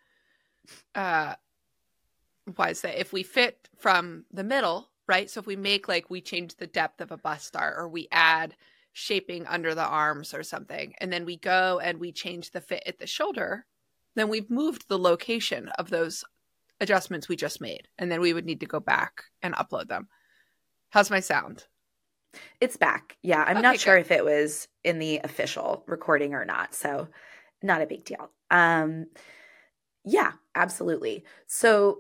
uh, 0.95 1.35
was 2.57 2.81
that 2.81 2.99
if 2.99 3.13
we 3.13 3.23
fit 3.23 3.69
from 3.77 4.25
the 4.31 4.43
middle, 4.43 4.89
right? 5.07 5.29
So 5.29 5.39
if 5.39 5.45
we 5.47 5.55
make 5.55 5.87
like 5.87 6.09
we 6.09 6.21
change 6.21 6.55
the 6.55 6.67
depth 6.67 7.01
of 7.01 7.11
a 7.11 7.17
bust 7.17 7.53
dart 7.53 7.75
or 7.77 7.87
we 7.87 8.07
add 8.11 8.55
shaping 8.93 9.45
under 9.47 9.73
the 9.73 9.85
arms 9.85 10.33
or 10.33 10.43
something, 10.43 10.93
and 10.99 11.11
then 11.11 11.25
we 11.25 11.37
go 11.37 11.79
and 11.83 11.99
we 11.99 12.11
change 12.11 12.51
the 12.51 12.61
fit 12.61 12.83
at 12.85 12.99
the 12.99 13.07
shoulder, 13.07 13.65
then 14.15 14.29
we've 14.29 14.49
moved 14.49 14.87
the 14.87 14.99
location 14.99 15.69
of 15.79 15.89
those 15.89 16.23
adjustments 16.79 17.29
we 17.29 17.35
just 17.35 17.61
made. 17.61 17.87
And 17.97 18.11
then 18.11 18.21
we 18.21 18.33
would 18.33 18.45
need 18.45 18.59
to 18.61 18.65
go 18.65 18.79
back 18.79 19.23
and 19.41 19.53
upload 19.55 19.87
them. 19.87 20.07
How's 20.89 21.11
my 21.11 21.19
sound? 21.21 21.65
It's 22.59 22.77
back. 22.77 23.17
Yeah, 23.21 23.43
I'm 23.43 23.57
Okay, 23.57 23.61
not 23.61 23.79
sure 23.79 23.95
good. 23.95 24.01
if 24.01 24.11
it 24.11 24.23
was 24.25 24.67
in 24.83 24.99
the 24.99 25.19
official 25.23 25.83
recording 25.87 26.33
or 26.33 26.45
not, 26.45 26.73
so 26.73 27.07
not 27.61 27.81
a 27.81 27.85
big 27.85 28.03
deal. 28.05 28.31
Um 28.49 29.07
yeah, 30.03 30.31
absolutely. 30.55 31.25
So 31.47 31.99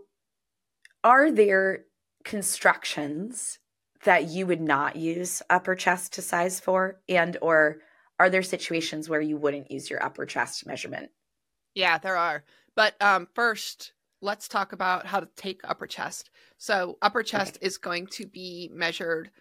are 1.03 1.31
there 1.31 1.85
constructions 2.23 3.59
that 4.03 4.29
you 4.29 4.47
would 4.47 4.61
not 4.61 4.95
use 4.95 5.41
upper 5.49 5.75
chest 5.75 6.13
to 6.13 6.21
size 6.21 6.59
for 6.59 6.99
and 7.07 7.37
or 7.41 7.79
are 8.19 8.29
there 8.29 8.43
situations 8.43 9.09
where 9.09 9.21
you 9.21 9.37
wouldn't 9.37 9.71
use 9.71 9.89
your 9.89 10.03
upper 10.03 10.25
chest 10.25 10.65
measurement? 10.67 11.09
Yeah, 11.73 11.97
there 11.97 12.17
are. 12.17 12.43
But 12.75 13.01
um, 13.01 13.27
first, 13.33 13.93
let's 14.21 14.47
talk 14.47 14.73
about 14.73 15.07
how 15.07 15.19
to 15.19 15.29
take 15.35 15.61
upper 15.63 15.87
chest. 15.87 16.29
So, 16.57 16.97
upper 17.01 17.23
chest 17.23 17.57
is 17.61 17.77
going 17.77 18.07
to 18.11 18.27
be 18.27 18.69
measured. 18.73 19.31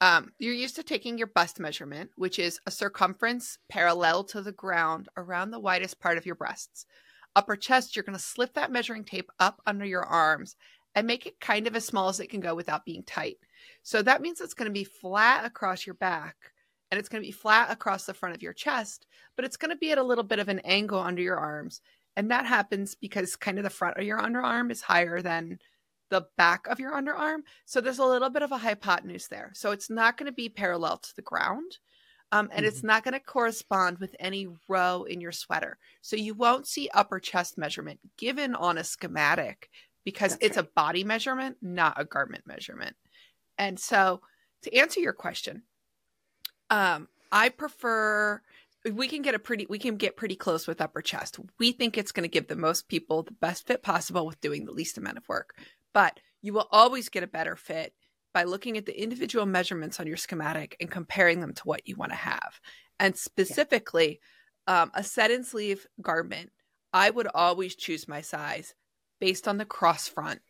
Um, 0.00 0.32
you're 0.38 0.54
used 0.54 0.76
to 0.76 0.84
taking 0.84 1.18
your 1.18 1.26
bust 1.26 1.58
measurement, 1.58 2.10
which 2.14 2.38
is 2.38 2.60
a 2.66 2.70
circumference 2.70 3.58
parallel 3.68 4.22
to 4.24 4.42
the 4.42 4.52
ground 4.52 5.08
around 5.16 5.50
the 5.50 5.58
widest 5.58 5.98
part 5.98 6.16
of 6.16 6.24
your 6.24 6.36
breasts. 6.36 6.86
Upper 7.34 7.56
chest, 7.56 7.96
you're 7.96 8.04
going 8.04 8.16
to 8.16 8.22
slip 8.22 8.54
that 8.54 8.70
measuring 8.70 9.04
tape 9.04 9.30
up 9.40 9.60
under 9.66 9.84
your 9.84 10.04
arms 10.04 10.54
and 10.94 11.06
make 11.06 11.26
it 11.26 11.40
kind 11.40 11.66
of 11.66 11.76
as 11.76 11.84
small 11.84 12.08
as 12.08 12.20
it 12.20 12.30
can 12.30 12.40
go 12.40 12.54
without 12.54 12.84
being 12.84 13.02
tight. 13.04 13.36
So, 13.82 14.02
that 14.02 14.22
means 14.22 14.40
it's 14.40 14.54
going 14.54 14.68
to 14.68 14.72
be 14.72 14.84
flat 14.84 15.44
across 15.44 15.86
your 15.86 15.94
back 15.94 16.36
and 16.90 16.98
it's 16.98 17.08
going 17.08 17.22
to 17.22 17.26
be 17.26 17.32
flat 17.32 17.70
across 17.70 18.04
the 18.04 18.14
front 18.14 18.34
of 18.34 18.42
your 18.42 18.52
chest 18.52 19.06
but 19.38 19.44
it's 19.44 19.56
going 19.56 19.70
to 19.70 19.76
be 19.76 19.92
at 19.92 19.98
a 19.98 20.02
little 20.02 20.24
bit 20.24 20.40
of 20.40 20.48
an 20.48 20.58
angle 20.64 20.98
under 20.98 21.22
your 21.22 21.36
arms. 21.36 21.80
And 22.16 22.32
that 22.32 22.44
happens 22.44 22.96
because 22.96 23.36
kind 23.36 23.56
of 23.56 23.62
the 23.62 23.70
front 23.70 23.96
of 23.96 24.02
your 24.02 24.18
underarm 24.18 24.72
is 24.72 24.82
higher 24.82 25.22
than 25.22 25.60
the 26.10 26.26
back 26.36 26.66
of 26.66 26.80
your 26.80 26.92
underarm. 26.92 27.42
So 27.64 27.80
there's 27.80 28.00
a 28.00 28.04
little 28.04 28.30
bit 28.30 28.42
of 28.42 28.50
a 28.50 28.58
hypotenuse 28.58 29.28
there. 29.28 29.52
So 29.54 29.70
it's 29.70 29.88
not 29.88 30.16
going 30.16 30.26
to 30.26 30.32
be 30.32 30.48
parallel 30.48 30.98
to 30.98 31.14
the 31.14 31.22
ground. 31.22 31.78
Um, 32.32 32.50
and 32.52 32.66
it's 32.66 32.82
not 32.82 33.04
going 33.04 33.14
to 33.14 33.20
correspond 33.20 33.98
with 33.98 34.16
any 34.18 34.48
row 34.66 35.04
in 35.04 35.20
your 35.20 35.30
sweater. 35.30 35.78
So 36.02 36.16
you 36.16 36.34
won't 36.34 36.66
see 36.66 36.90
upper 36.92 37.20
chest 37.20 37.56
measurement 37.56 38.00
given 38.18 38.56
on 38.56 38.76
a 38.76 38.82
schematic 38.82 39.70
because 40.08 40.32
That's 40.32 40.46
it's 40.46 40.56
a 40.56 40.62
body 40.62 41.04
measurement, 41.04 41.58
not 41.60 42.00
a 42.00 42.04
garment 42.06 42.46
measurement. 42.46 42.96
And 43.58 43.78
so 43.78 44.22
to 44.62 44.74
answer 44.74 45.00
your 45.00 45.12
question, 45.12 45.64
um, 46.70 47.08
I 47.30 47.50
prefer 47.50 48.40
we 48.90 49.06
can 49.06 49.20
get 49.20 49.34
a 49.34 49.38
pretty 49.38 49.66
we 49.68 49.78
can 49.78 49.98
get 49.98 50.16
pretty 50.16 50.34
close 50.34 50.66
with 50.66 50.80
upper 50.80 51.02
chest. 51.02 51.38
We 51.58 51.72
think 51.72 51.98
it's 51.98 52.10
going 52.10 52.22
to 52.22 52.32
give 52.32 52.48
the 52.48 52.56
most 52.56 52.88
people 52.88 53.22
the 53.22 53.32
best 53.32 53.66
fit 53.66 53.82
possible 53.82 54.24
with 54.24 54.40
doing 54.40 54.64
the 54.64 54.72
least 54.72 54.96
amount 54.96 55.18
of 55.18 55.28
work. 55.28 55.50
But 55.92 56.20
you 56.40 56.54
will 56.54 56.68
always 56.70 57.10
get 57.10 57.22
a 57.22 57.26
better 57.26 57.54
fit 57.54 57.92
by 58.32 58.44
looking 58.44 58.78
at 58.78 58.86
the 58.86 58.98
individual 58.98 59.44
measurements 59.44 60.00
on 60.00 60.06
your 60.06 60.16
schematic 60.16 60.74
and 60.80 60.90
comparing 60.90 61.40
them 61.40 61.52
to 61.52 61.62
what 61.64 61.86
you 61.86 61.96
want 61.96 62.12
to 62.12 62.16
have. 62.16 62.62
And 62.98 63.14
specifically, 63.14 64.20
yeah. 64.66 64.84
um, 64.84 64.90
a 64.94 65.04
set-in 65.04 65.44
sleeve 65.44 65.86
garment, 66.00 66.50
I 66.94 67.10
would 67.10 67.28
always 67.34 67.76
choose 67.76 68.08
my 68.08 68.22
size 68.22 68.74
based 69.20 69.48
on 69.48 69.58
the 69.58 69.64
cross 69.64 70.08
front 70.08 70.40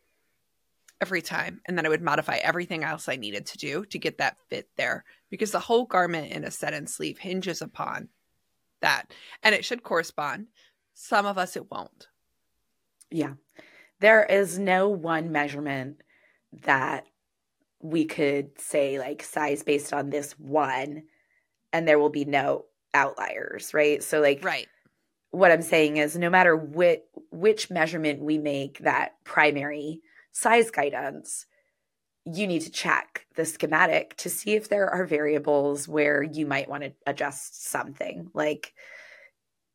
every 1.01 1.23
time. 1.23 1.61
And 1.67 1.77
then 1.77 1.87
I 1.87 1.89
would 1.89 2.03
modify 2.03 2.37
everything 2.37 2.85
else 2.85 3.09
I 3.09 3.17
needed 3.17 3.47
to 3.47 3.59
do 3.59 3.85
to 3.87 3.99
get 3.99 4.19
that 4.19 4.37
fit 4.49 4.69
there 4.77 5.05
because 5.31 5.53
the 5.53 5.61
whole 5.61 5.85
garment 5.85 6.33
in 6.33 6.45
a 6.45 6.51
set-in 6.51 6.87
sleeve 6.87 7.19
hinges 7.19 7.63
upon 7.63 8.09
that. 8.81 9.13
And 9.43 9.55
it 9.55 9.65
should 9.65 9.83
correspond. 9.83 10.49
Some 10.95 11.27
of 11.27 11.39
us 11.39 11.57
it 11.57 11.71
won't. 11.71 12.09
Yeah. 13.11 13.35
There 14.01 14.25
is 14.25 14.59
no 14.59 14.89
one 14.89 15.33
measurement 15.33 16.03
that 16.65 17.07
we 17.81 18.05
could 18.05 18.59
say 18.61 18.99
like 18.99 19.23
size 19.23 19.63
based 19.63 19.93
on 19.93 20.11
this 20.11 20.33
one 20.33 21.05
and 21.73 21.87
there 21.87 21.99
will 21.99 22.11
be 22.11 22.25
no 22.25 22.65
outliers, 22.95 23.73
right? 23.75 24.03
So 24.03 24.21
like 24.21 24.43
Right. 24.43 24.67
What 25.31 25.51
I'm 25.51 25.63
saying 25.63 25.99
is 25.99 26.17
no 26.17 26.31
matter 26.31 26.57
which 26.57 27.03
which 27.31 27.71
measurement 27.71 28.21
we 28.23 28.39
make 28.39 28.79
that 28.79 29.13
primary 29.25 30.01
size 30.33 30.71
guidance, 30.71 31.47
you 32.25 32.47
need 32.47 32.63
to 32.63 32.71
check 32.71 33.27
the 33.37 33.45
schematic 33.45 34.17
to 34.17 34.31
see 34.31 34.55
if 34.55 34.69
there 34.69 34.89
are 34.89 35.05
variables 35.05 35.87
where 35.87 36.23
you 36.23 36.47
might 36.47 36.69
want 36.69 36.83
to 36.85 36.93
adjust 37.07 37.69
something. 37.69 38.31
Like 38.35 38.73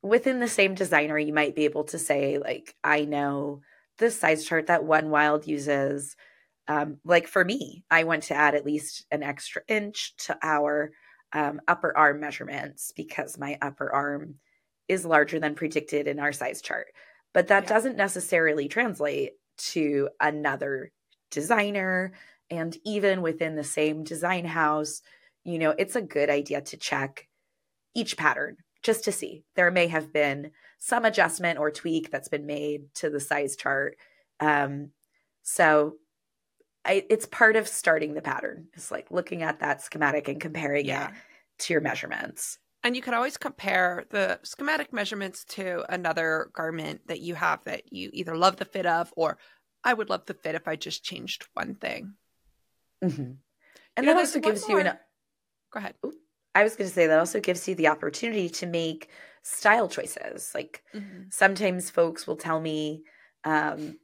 within 0.01 0.39
the 0.39 0.47
same 0.47 0.75
designer, 0.75 1.17
you 1.17 1.33
might 1.33 1.55
be 1.55 1.65
able 1.65 1.85
to 1.85 1.97
say, 1.97 2.37
like, 2.37 2.75
I 2.83 3.05
know 3.05 3.61
this 3.97 4.19
size 4.19 4.45
chart 4.45 4.67
that 4.67 4.83
One 4.83 5.09
Wild 5.09 5.47
uses. 5.47 6.15
Um, 6.67 6.97
like 7.03 7.27
for 7.27 7.43
me, 7.43 7.83
I 7.89 8.03
want 8.03 8.23
to 8.23 8.35
add 8.35 8.55
at 8.55 8.65
least 8.65 9.05
an 9.11 9.23
extra 9.23 9.63
inch 9.67 10.15
to 10.25 10.37
our 10.43 10.91
um, 11.31 11.61
upper 11.67 11.97
arm 11.97 12.19
measurements 12.19 12.93
because 12.95 13.37
my 13.37 13.57
upper 13.61 13.91
arm 13.91 14.35
is 14.93 15.05
larger 15.05 15.39
than 15.39 15.55
predicted 15.55 16.07
in 16.07 16.19
our 16.19 16.31
size 16.31 16.61
chart. 16.61 16.87
But 17.33 17.47
that 17.47 17.63
yeah. 17.63 17.69
doesn't 17.69 17.97
necessarily 17.97 18.67
translate 18.67 19.33
to 19.57 20.09
another 20.19 20.91
designer. 21.31 22.13
And 22.49 22.77
even 22.85 23.21
within 23.21 23.55
the 23.55 23.63
same 23.63 24.03
design 24.03 24.45
house, 24.45 25.01
you 25.43 25.59
know, 25.59 25.71
it's 25.77 25.95
a 25.95 26.01
good 26.01 26.29
idea 26.29 26.61
to 26.61 26.77
check 26.77 27.27
each 27.95 28.15
pattern 28.17 28.57
just 28.81 29.03
to 29.05 29.11
see. 29.11 29.43
There 29.55 29.71
may 29.71 29.87
have 29.87 30.13
been 30.13 30.51
some 30.77 31.05
adjustment 31.05 31.59
or 31.59 31.71
tweak 31.71 32.11
that's 32.11 32.29
been 32.29 32.45
made 32.45 32.93
to 32.95 33.09
the 33.09 33.19
size 33.19 33.55
chart. 33.55 33.97
Um, 34.39 34.91
so 35.41 35.95
I, 36.85 37.05
it's 37.09 37.25
part 37.25 37.55
of 37.55 37.67
starting 37.67 38.13
the 38.13 38.21
pattern. 38.21 38.67
It's 38.73 38.91
like 38.91 39.09
looking 39.09 39.41
at 39.41 39.59
that 39.59 39.81
schematic 39.81 40.27
and 40.27 40.39
comparing 40.39 40.85
yeah. 40.85 41.07
it 41.07 41.13
to 41.59 41.73
your 41.73 41.81
measurements. 41.81 42.59
And 42.83 42.95
you 42.95 43.01
can 43.01 43.13
always 43.13 43.37
compare 43.37 44.05
the 44.09 44.39
schematic 44.43 44.91
measurements 44.91 45.45
to 45.45 45.85
another 45.91 46.49
garment 46.53 47.07
that 47.07 47.21
you 47.21 47.35
have 47.35 47.63
that 47.63 47.93
you 47.93 48.09
either 48.11 48.35
love 48.35 48.57
the 48.57 48.65
fit 48.65 48.85
of 48.85 49.13
or 49.15 49.37
I 49.83 49.93
would 49.93 50.09
love 50.09 50.25
the 50.25 50.33
fit 50.33 50.55
if 50.55 50.67
I 50.67 50.75
just 50.75 51.03
changed 51.03 51.47
one 51.53 51.75
thing. 51.75 52.15
Mm-hmm. 53.03 53.31
And 53.95 54.05
you 54.05 54.13
that 54.13 54.17
also 54.17 54.39
gives 54.39 54.67
more. 54.67 54.81
you 54.81 54.87
an. 54.87 54.97
Go 55.71 55.79
ahead. 55.79 55.95
I 56.55 56.63
was 56.63 56.75
going 56.75 56.87
to 56.87 56.93
say 56.93 57.07
that 57.07 57.19
also 57.19 57.39
gives 57.39 57.67
you 57.67 57.75
the 57.75 57.87
opportunity 57.87 58.49
to 58.49 58.65
make 58.65 59.09
style 59.43 59.87
choices. 59.87 60.51
Like 60.53 60.83
mm-hmm. 60.93 61.23
sometimes 61.31 61.89
folks 61.89 62.27
will 62.27 62.35
tell 62.35 62.59
me, 62.59 63.03
um, 63.43 63.97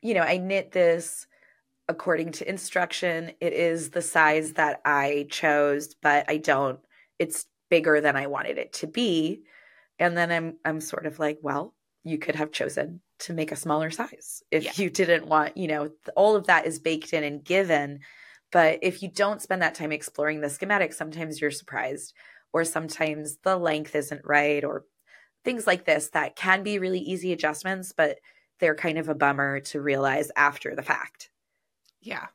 you 0.00 0.14
know, 0.14 0.22
I 0.22 0.36
knit 0.38 0.72
this 0.72 1.26
according 1.88 2.32
to 2.32 2.48
instruction. 2.48 3.32
It 3.40 3.52
is 3.52 3.90
the 3.90 4.02
size 4.02 4.52
that 4.54 4.80
I 4.84 5.26
chose, 5.30 5.94
but 5.94 6.26
I 6.28 6.36
don't, 6.36 6.78
it's 7.18 7.46
bigger 7.70 8.00
than 8.00 8.16
I 8.16 8.26
wanted 8.26 8.58
it 8.58 8.72
to 8.74 8.86
be. 8.86 9.42
And 9.98 10.16
then 10.16 10.30
I'm 10.30 10.56
I'm 10.64 10.80
sort 10.80 11.06
of 11.06 11.18
like, 11.18 11.38
well, 11.42 11.74
you 12.04 12.18
could 12.18 12.36
have 12.36 12.52
chosen 12.52 13.00
to 13.20 13.32
make 13.32 13.52
a 13.52 13.56
smaller 13.56 13.90
size 13.90 14.42
if 14.50 14.64
yeah. 14.64 14.72
you 14.76 14.90
didn't 14.90 15.26
want, 15.26 15.56
you 15.56 15.68
know, 15.68 15.90
all 16.14 16.36
of 16.36 16.46
that 16.46 16.66
is 16.66 16.78
baked 16.78 17.12
in 17.12 17.24
and 17.24 17.44
given. 17.44 18.00
But 18.50 18.78
if 18.82 19.02
you 19.02 19.10
don't 19.10 19.42
spend 19.42 19.62
that 19.62 19.74
time 19.74 19.92
exploring 19.92 20.40
the 20.40 20.48
schematic, 20.48 20.92
sometimes 20.92 21.40
you're 21.40 21.50
surprised, 21.50 22.14
or 22.52 22.64
sometimes 22.64 23.36
the 23.42 23.56
length 23.56 23.94
isn't 23.94 24.22
right, 24.24 24.64
or 24.64 24.84
things 25.44 25.66
like 25.66 25.84
this 25.84 26.10
that 26.10 26.36
can 26.36 26.62
be 26.62 26.78
really 26.78 27.00
easy 27.00 27.32
adjustments, 27.32 27.92
but 27.94 28.18
they're 28.58 28.74
kind 28.74 28.98
of 28.98 29.08
a 29.08 29.14
bummer 29.14 29.60
to 29.60 29.80
realize 29.80 30.30
after 30.36 30.74
the 30.74 30.82
fact. 30.82 31.30
Yeah, 32.00 32.26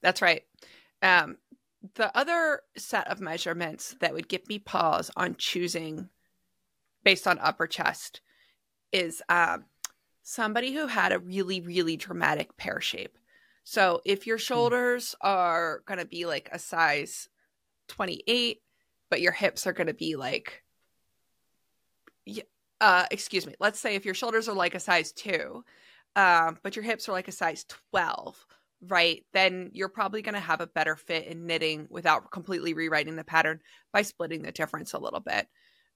that's 0.00 0.22
right. 0.22 0.44
Um, 1.02 1.36
the 1.94 2.16
other 2.16 2.62
set 2.76 3.08
of 3.08 3.20
measurements 3.20 3.96
that 4.00 4.12
would 4.12 4.28
give 4.28 4.48
me 4.48 4.58
pause 4.58 5.10
on 5.16 5.36
choosing 5.36 6.08
based 7.04 7.26
on 7.26 7.38
upper 7.38 7.66
chest 7.66 8.20
is 8.92 9.22
um, 9.28 9.64
somebody 10.22 10.72
who 10.72 10.86
had 10.86 11.12
a 11.12 11.18
really, 11.18 11.60
really 11.60 11.96
dramatic 11.96 12.56
pear 12.56 12.80
shape. 12.80 13.16
So 13.64 14.00
if 14.04 14.26
your 14.26 14.38
hmm. 14.38 14.42
shoulders 14.42 15.14
are 15.20 15.82
going 15.86 15.98
to 15.98 16.06
be 16.06 16.26
like 16.26 16.48
a 16.52 16.58
size 16.58 17.28
28, 17.88 18.60
but 19.10 19.20
your 19.20 19.32
hips 19.32 19.66
are 19.66 19.72
going 19.72 19.86
to 19.86 19.94
be 19.94 20.16
like, 20.16 20.62
uh, 22.80 23.06
excuse 23.10 23.46
me, 23.46 23.54
let's 23.60 23.80
say 23.80 23.94
if 23.94 24.04
your 24.04 24.14
shoulders 24.14 24.48
are 24.48 24.54
like 24.54 24.74
a 24.74 24.80
size 24.80 25.12
two, 25.12 25.64
um, 26.16 26.58
but 26.62 26.76
your 26.76 26.84
hips 26.84 27.08
are 27.08 27.12
like 27.12 27.28
a 27.28 27.32
size 27.32 27.64
12 27.92 28.46
right, 28.86 29.24
then 29.32 29.70
you're 29.72 29.88
probably 29.88 30.22
going 30.22 30.34
to 30.34 30.40
have 30.40 30.60
a 30.60 30.66
better 30.66 30.96
fit 30.96 31.26
in 31.26 31.46
knitting 31.46 31.86
without 31.90 32.30
completely 32.30 32.74
rewriting 32.74 33.16
the 33.16 33.24
pattern 33.24 33.60
by 33.92 34.02
splitting 34.02 34.42
the 34.42 34.52
difference 34.52 34.92
a 34.92 34.98
little 34.98 35.20
bit. 35.20 35.48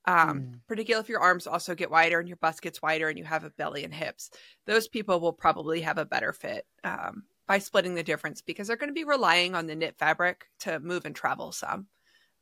Um, 0.04 0.40
mm. 0.40 0.60
Particularly 0.66 1.02
if 1.02 1.08
your 1.08 1.20
arms 1.20 1.46
also 1.46 1.74
get 1.74 1.90
wider 1.90 2.18
and 2.18 2.28
your 2.28 2.38
bust 2.38 2.60
gets 2.60 2.82
wider 2.82 3.08
and 3.08 3.18
you 3.18 3.24
have 3.24 3.44
a 3.44 3.50
belly 3.50 3.84
and 3.84 3.94
hips, 3.94 4.30
those 4.66 4.88
people 4.88 5.20
will 5.20 5.32
probably 5.32 5.80
have 5.82 5.98
a 5.98 6.04
better 6.04 6.32
fit 6.32 6.66
um, 6.82 7.24
by 7.46 7.58
splitting 7.58 7.94
the 7.94 8.02
difference 8.02 8.42
because 8.42 8.66
they're 8.66 8.76
going 8.76 8.90
to 8.90 8.94
be 8.94 9.04
relying 9.04 9.54
on 9.54 9.66
the 9.66 9.76
knit 9.76 9.96
fabric 9.98 10.46
to 10.60 10.80
move 10.80 11.04
and 11.04 11.14
travel 11.14 11.52
some. 11.52 11.86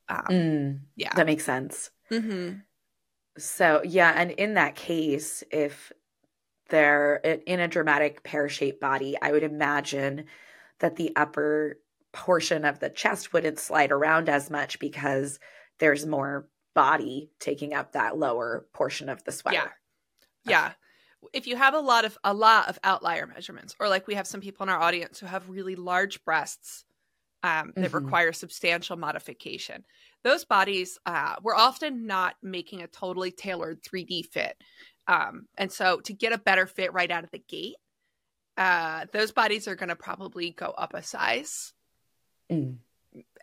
Um, 0.08 0.24
mm, 0.28 0.80
yeah, 0.96 1.12
that 1.14 1.26
makes 1.26 1.44
sense. 1.44 1.90
Mm-hmm. 2.10 2.60
So 3.38 3.82
yeah, 3.84 4.12
and 4.16 4.30
in 4.32 4.54
that 4.54 4.74
case, 4.74 5.44
if 5.50 5.92
they're 6.70 7.16
in 7.16 7.60
a 7.60 7.68
dramatic 7.68 8.22
pear 8.22 8.48
shaped 8.48 8.80
body, 8.80 9.16
I 9.20 9.32
would 9.32 9.42
imagine 9.42 10.24
that 10.80 10.96
the 10.96 11.12
upper 11.16 11.78
portion 12.12 12.64
of 12.64 12.80
the 12.80 12.90
chest 12.90 13.32
wouldn't 13.32 13.58
slide 13.58 13.92
around 13.92 14.28
as 14.28 14.50
much 14.50 14.78
because 14.78 15.38
there's 15.78 16.06
more 16.06 16.48
body 16.74 17.30
taking 17.38 17.74
up 17.74 17.92
that 17.92 18.18
lower 18.18 18.66
portion 18.72 19.08
of 19.08 19.22
the 19.24 19.32
sweater. 19.32 19.72
Yeah. 20.44 20.50
Yeah. 20.50 20.72
If 21.32 21.46
you 21.46 21.56
have 21.56 21.74
a 21.74 21.80
lot 21.80 22.04
of 22.04 22.16
a 22.24 22.32
lot 22.32 22.68
of 22.68 22.78
outlier 22.82 23.26
measurements, 23.26 23.76
or 23.78 23.88
like 23.88 24.06
we 24.06 24.14
have 24.14 24.26
some 24.26 24.40
people 24.40 24.64
in 24.64 24.70
our 24.70 24.80
audience 24.80 25.20
who 25.20 25.26
have 25.26 25.50
really 25.50 25.76
large 25.76 26.24
breasts 26.24 26.84
um, 27.42 27.72
that 27.76 27.92
mm-hmm. 27.92 28.04
require 28.04 28.32
substantial 28.32 28.96
modification, 28.96 29.84
those 30.24 30.44
bodies 30.44 30.98
uh, 31.04 31.36
we're 31.42 31.54
often 31.54 32.06
not 32.06 32.36
making 32.42 32.82
a 32.82 32.86
totally 32.86 33.30
tailored 33.30 33.82
3D 33.82 34.26
fit. 34.26 34.56
Um, 35.10 35.46
and 35.58 35.72
so 35.72 36.00
to 36.02 36.12
get 36.12 36.32
a 36.32 36.38
better 36.38 36.66
fit 36.66 36.92
right 36.92 37.10
out 37.10 37.24
of 37.24 37.32
the 37.32 37.42
gate, 37.48 37.74
uh, 38.56 39.06
those 39.12 39.32
bodies 39.32 39.66
are 39.66 39.74
going 39.74 39.88
to 39.88 39.96
probably 39.96 40.52
go 40.52 40.66
up 40.66 40.94
a 40.94 41.02
size 41.02 41.72
mm. 42.50 42.76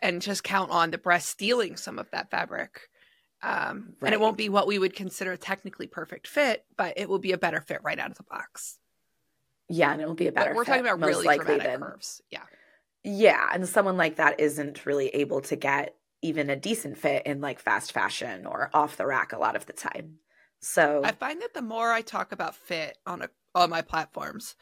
and 0.00 0.22
just 0.22 0.42
count 0.42 0.70
on 0.70 0.90
the 0.90 0.96
breast 0.96 1.28
stealing 1.28 1.76
some 1.76 1.98
of 1.98 2.10
that 2.12 2.30
fabric. 2.30 2.88
Um, 3.42 3.94
right. 4.00 4.08
And 4.08 4.14
it 4.14 4.20
won't 4.20 4.38
be 4.38 4.48
what 4.48 4.66
we 4.66 4.78
would 4.78 4.94
consider 4.94 5.32
a 5.32 5.36
technically 5.36 5.86
perfect 5.86 6.26
fit, 6.26 6.64
but 6.78 6.94
it 6.96 7.06
will 7.06 7.18
be 7.18 7.32
a 7.32 7.38
better 7.38 7.60
fit 7.60 7.80
right 7.82 7.98
out 7.98 8.10
of 8.10 8.16
the 8.16 8.24
box. 8.24 8.78
Yeah, 9.68 9.92
and 9.92 10.00
it 10.00 10.08
will 10.08 10.14
be 10.14 10.28
a 10.28 10.32
better. 10.32 10.50
But 10.50 10.56
we're 10.56 10.64
fit, 10.64 10.70
talking 10.70 10.86
about 10.86 11.06
really 11.06 11.36
dramatic 11.36 11.62
than, 11.64 11.80
curves. 11.80 12.22
Yeah, 12.30 12.44
yeah, 13.04 13.46
and 13.52 13.68
someone 13.68 13.98
like 13.98 14.16
that 14.16 14.40
isn't 14.40 14.86
really 14.86 15.08
able 15.08 15.42
to 15.42 15.56
get 15.56 15.94
even 16.22 16.48
a 16.48 16.56
decent 16.56 16.96
fit 16.96 17.26
in 17.26 17.42
like 17.42 17.60
fast 17.60 17.92
fashion 17.92 18.46
or 18.46 18.70
off 18.72 18.96
the 18.96 19.06
rack 19.06 19.34
a 19.34 19.38
lot 19.38 19.56
of 19.56 19.66
the 19.66 19.74
time. 19.74 20.20
So 20.60 21.02
I 21.04 21.12
find 21.12 21.40
that 21.42 21.54
the 21.54 21.62
more 21.62 21.92
I 21.92 22.02
talk 22.02 22.32
about 22.32 22.54
fit 22.54 22.98
on 23.06 23.22
a, 23.22 23.30
all 23.54 23.68
my 23.68 23.82
platforms, 23.82 24.56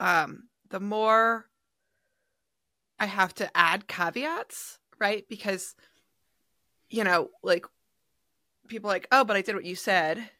um, 0.00 0.48
the 0.70 0.80
more 0.80 1.46
I 2.98 3.06
have 3.06 3.34
to 3.36 3.56
add 3.56 3.86
caveats, 3.86 4.78
right? 4.98 5.24
Because 5.28 5.74
you 6.90 7.04
know, 7.04 7.28
like 7.42 7.66
people 8.68 8.88
like, 8.88 9.06
oh, 9.12 9.24
but 9.24 9.36
I 9.36 9.42
did 9.42 9.54
what 9.54 9.64
you 9.64 9.74
said, 9.74 10.30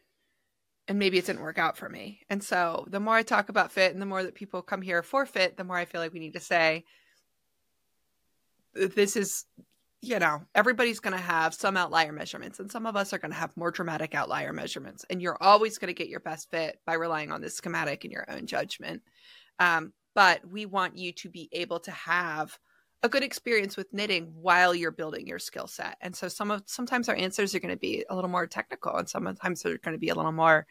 and 0.86 0.98
maybe 0.98 1.18
it 1.18 1.26
didn't 1.26 1.42
work 1.42 1.58
out 1.58 1.76
for 1.76 1.88
me. 1.88 2.20
And 2.30 2.42
so 2.42 2.86
the 2.88 3.00
more 3.00 3.14
I 3.14 3.22
talk 3.22 3.48
about 3.48 3.72
fit, 3.72 3.92
and 3.92 4.00
the 4.00 4.06
more 4.06 4.22
that 4.22 4.34
people 4.34 4.62
come 4.62 4.82
here 4.82 5.02
for 5.02 5.26
fit, 5.26 5.56
the 5.56 5.64
more 5.64 5.76
I 5.76 5.84
feel 5.84 6.00
like 6.00 6.12
we 6.12 6.20
need 6.20 6.34
to 6.34 6.40
say, 6.40 6.84
this 8.74 9.16
is 9.16 9.44
you 10.00 10.18
know, 10.18 10.42
everybody's 10.54 11.00
going 11.00 11.16
to 11.16 11.22
have 11.22 11.54
some 11.54 11.76
outlier 11.76 12.12
measurements, 12.12 12.60
and 12.60 12.70
some 12.70 12.86
of 12.86 12.96
us 12.96 13.12
are 13.12 13.18
going 13.18 13.32
to 13.32 13.36
have 13.38 13.56
more 13.56 13.70
dramatic 13.70 14.14
outlier 14.14 14.52
measurements. 14.52 15.04
And 15.10 15.20
you're 15.20 15.42
always 15.42 15.78
going 15.78 15.88
to 15.88 15.94
get 15.94 16.08
your 16.08 16.20
best 16.20 16.50
fit 16.50 16.78
by 16.86 16.94
relying 16.94 17.32
on 17.32 17.40
the 17.40 17.50
schematic 17.50 18.04
and 18.04 18.12
your 18.12 18.24
own 18.30 18.46
judgment. 18.46 19.02
Um, 19.58 19.92
but 20.14 20.40
we 20.48 20.66
want 20.66 20.96
you 20.96 21.12
to 21.12 21.28
be 21.28 21.48
able 21.52 21.80
to 21.80 21.90
have 21.90 22.58
a 23.02 23.08
good 23.08 23.22
experience 23.22 23.76
with 23.76 23.92
knitting 23.92 24.32
while 24.34 24.74
you're 24.74 24.90
building 24.90 25.26
your 25.26 25.38
skill 25.38 25.66
set. 25.66 25.96
And 26.00 26.14
so 26.14 26.28
some 26.28 26.50
of 26.50 26.62
sometimes 26.66 27.08
our 27.08 27.14
answers 27.14 27.54
are 27.54 27.60
going 27.60 27.74
to 27.74 27.78
be 27.78 28.04
a 28.08 28.14
little 28.14 28.30
more 28.30 28.46
technical 28.46 28.96
and 28.96 29.08
sometimes 29.08 29.62
they're 29.62 29.78
going 29.78 29.94
to 29.94 30.00
be 30.00 30.08
a 30.08 30.14
little 30.16 30.32
more 30.32 30.66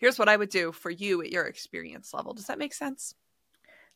here's 0.00 0.18
what 0.18 0.28
I 0.28 0.36
would 0.36 0.48
do 0.48 0.72
for 0.72 0.90
you 0.90 1.22
at 1.22 1.30
your 1.30 1.44
experience 1.44 2.12
level. 2.12 2.34
Does 2.34 2.46
that 2.46 2.58
make 2.58 2.74
sense? 2.74 3.14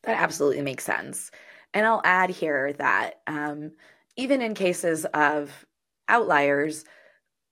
That 0.02 0.20
absolutely 0.20 0.62
makes 0.62 0.84
sense. 0.84 1.30
And 1.72 1.86
I'll 1.86 2.02
add 2.04 2.30
here 2.30 2.74
that 2.74 3.14
um, 3.26 3.72
even 4.16 4.42
in 4.42 4.54
cases 4.54 5.04
of 5.06 5.66
outliers, 6.08 6.84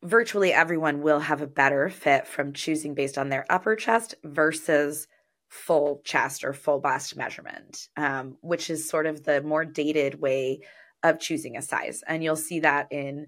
virtually 0.03 0.53
everyone 0.53 1.03
will 1.03 1.21
have 1.21 1.43
a 1.43 1.47
better 1.47 1.89
fit 1.89 2.27
from 2.27 2.53
choosing 2.53 2.95
based 2.95 3.19
on 3.19 3.29
their 3.29 3.47
upper 3.51 3.77
chest 3.77 4.15
versus 4.25 5.07
full 5.49 6.01
chest 6.05 6.45
or 6.45 6.53
full 6.53 6.81
bust 6.81 7.17
measurement, 7.17 7.89
um, 7.97 8.37
which 8.41 8.71
is 8.71 8.89
sort 8.89 9.07
of 9.07 9.25
the 9.25 9.43
more 9.43 9.65
dated 9.65 10.21
way 10.21 10.61
of 11.03 11.21
choosing 11.21 11.57
a 11.57 11.63
size. 11.63 12.03
And 12.07 12.23
you'll 12.25 12.37
see 12.37 12.61
that 12.61 12.89
in 12.91 13.27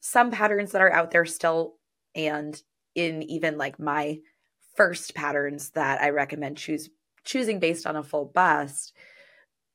some 0.00 0.30
patterns 0.30 0.72
that 0.72 0.82
are 0.82 0.92
out 0.92 1.10
there 1.10 1.26
still, 1.26 1.74
and 2.14 2.60
in 2.94 3.22
even 3.22 3.58
like 3.58 3.78
my 3.78 4.18
first 4.76 5.14
patterns 5.14 5.70
that 5.70 6.00
I 6.00 6.10
recommend 6.10 6.56
choose 6.56 6.88
choosing 7.24 7.58
based 7.58 7.86
on 7.86 7.96
a 7.96 8.02
full 8.02 8.24
bust. 8.24 8.92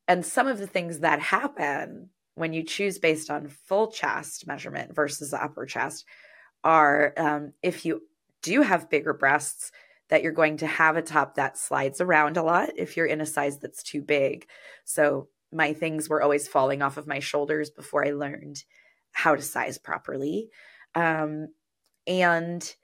And 0.08 0.26
some 0.26 0.48
of 0.48 0.58
the 0.58 0.68
things 0.68 1.00
that 1.00 1.20
happen 1.20 2.10
when 2.36 2.54
you 2.54 2.64
choose 2.64 2.98
based 2.98 3.30
on 3.30 3.48
full 3.48 3.92
chest 3.92 4.48
measurement 4.48 4.96
versus 4.96 5.32
the 5.32 5.44
upper 5.44 5.66
chest 5.66 6.06
are 6.64 7.14
um, 7.18 7.54
if 7.62 7.86
you 7.86 8.02
do 8.42 8.62
have 8.62 8.90
bigger 8.90 9.14
breasts, 9.14 9.72
that 10.10 10.22
you're 10.22 10.32
going 10.32 10.58
to 10.58 10.68
have 10.68 10.96
a 10.96 11.02
top 11.02 11.36
that 11.36 11.58
slides 11.58 12.00
around 12.02 12.38
a 12.38 12.44
lot 12.44 12.70
if 12.78 12.96
you're 12.96 13.06
in 13.06 13.22
a 13.22 13.26
size 13.26 13.58
that's 13.58 13.82
too 13.82 14.02
big. 14.02 14.46
So 14.84 15.28
my 15.52 15.74
things 15.74 16.10
were 16.10 16.22
always 16.22 16.48
falling 16.48 16.82
off 16.82 16.98
of 16.98 17.08
my 17.08 17.20
shoulders 17.20 17.70
before 17.70 18.06
I 18.06 18.12
learned 18.12 18.64
how 19.12 19.36
to 19.36 19.42
size 19.42 19.78
properly. 19.78 20.50
Um, 20.94 21.48
and 22.06 22.76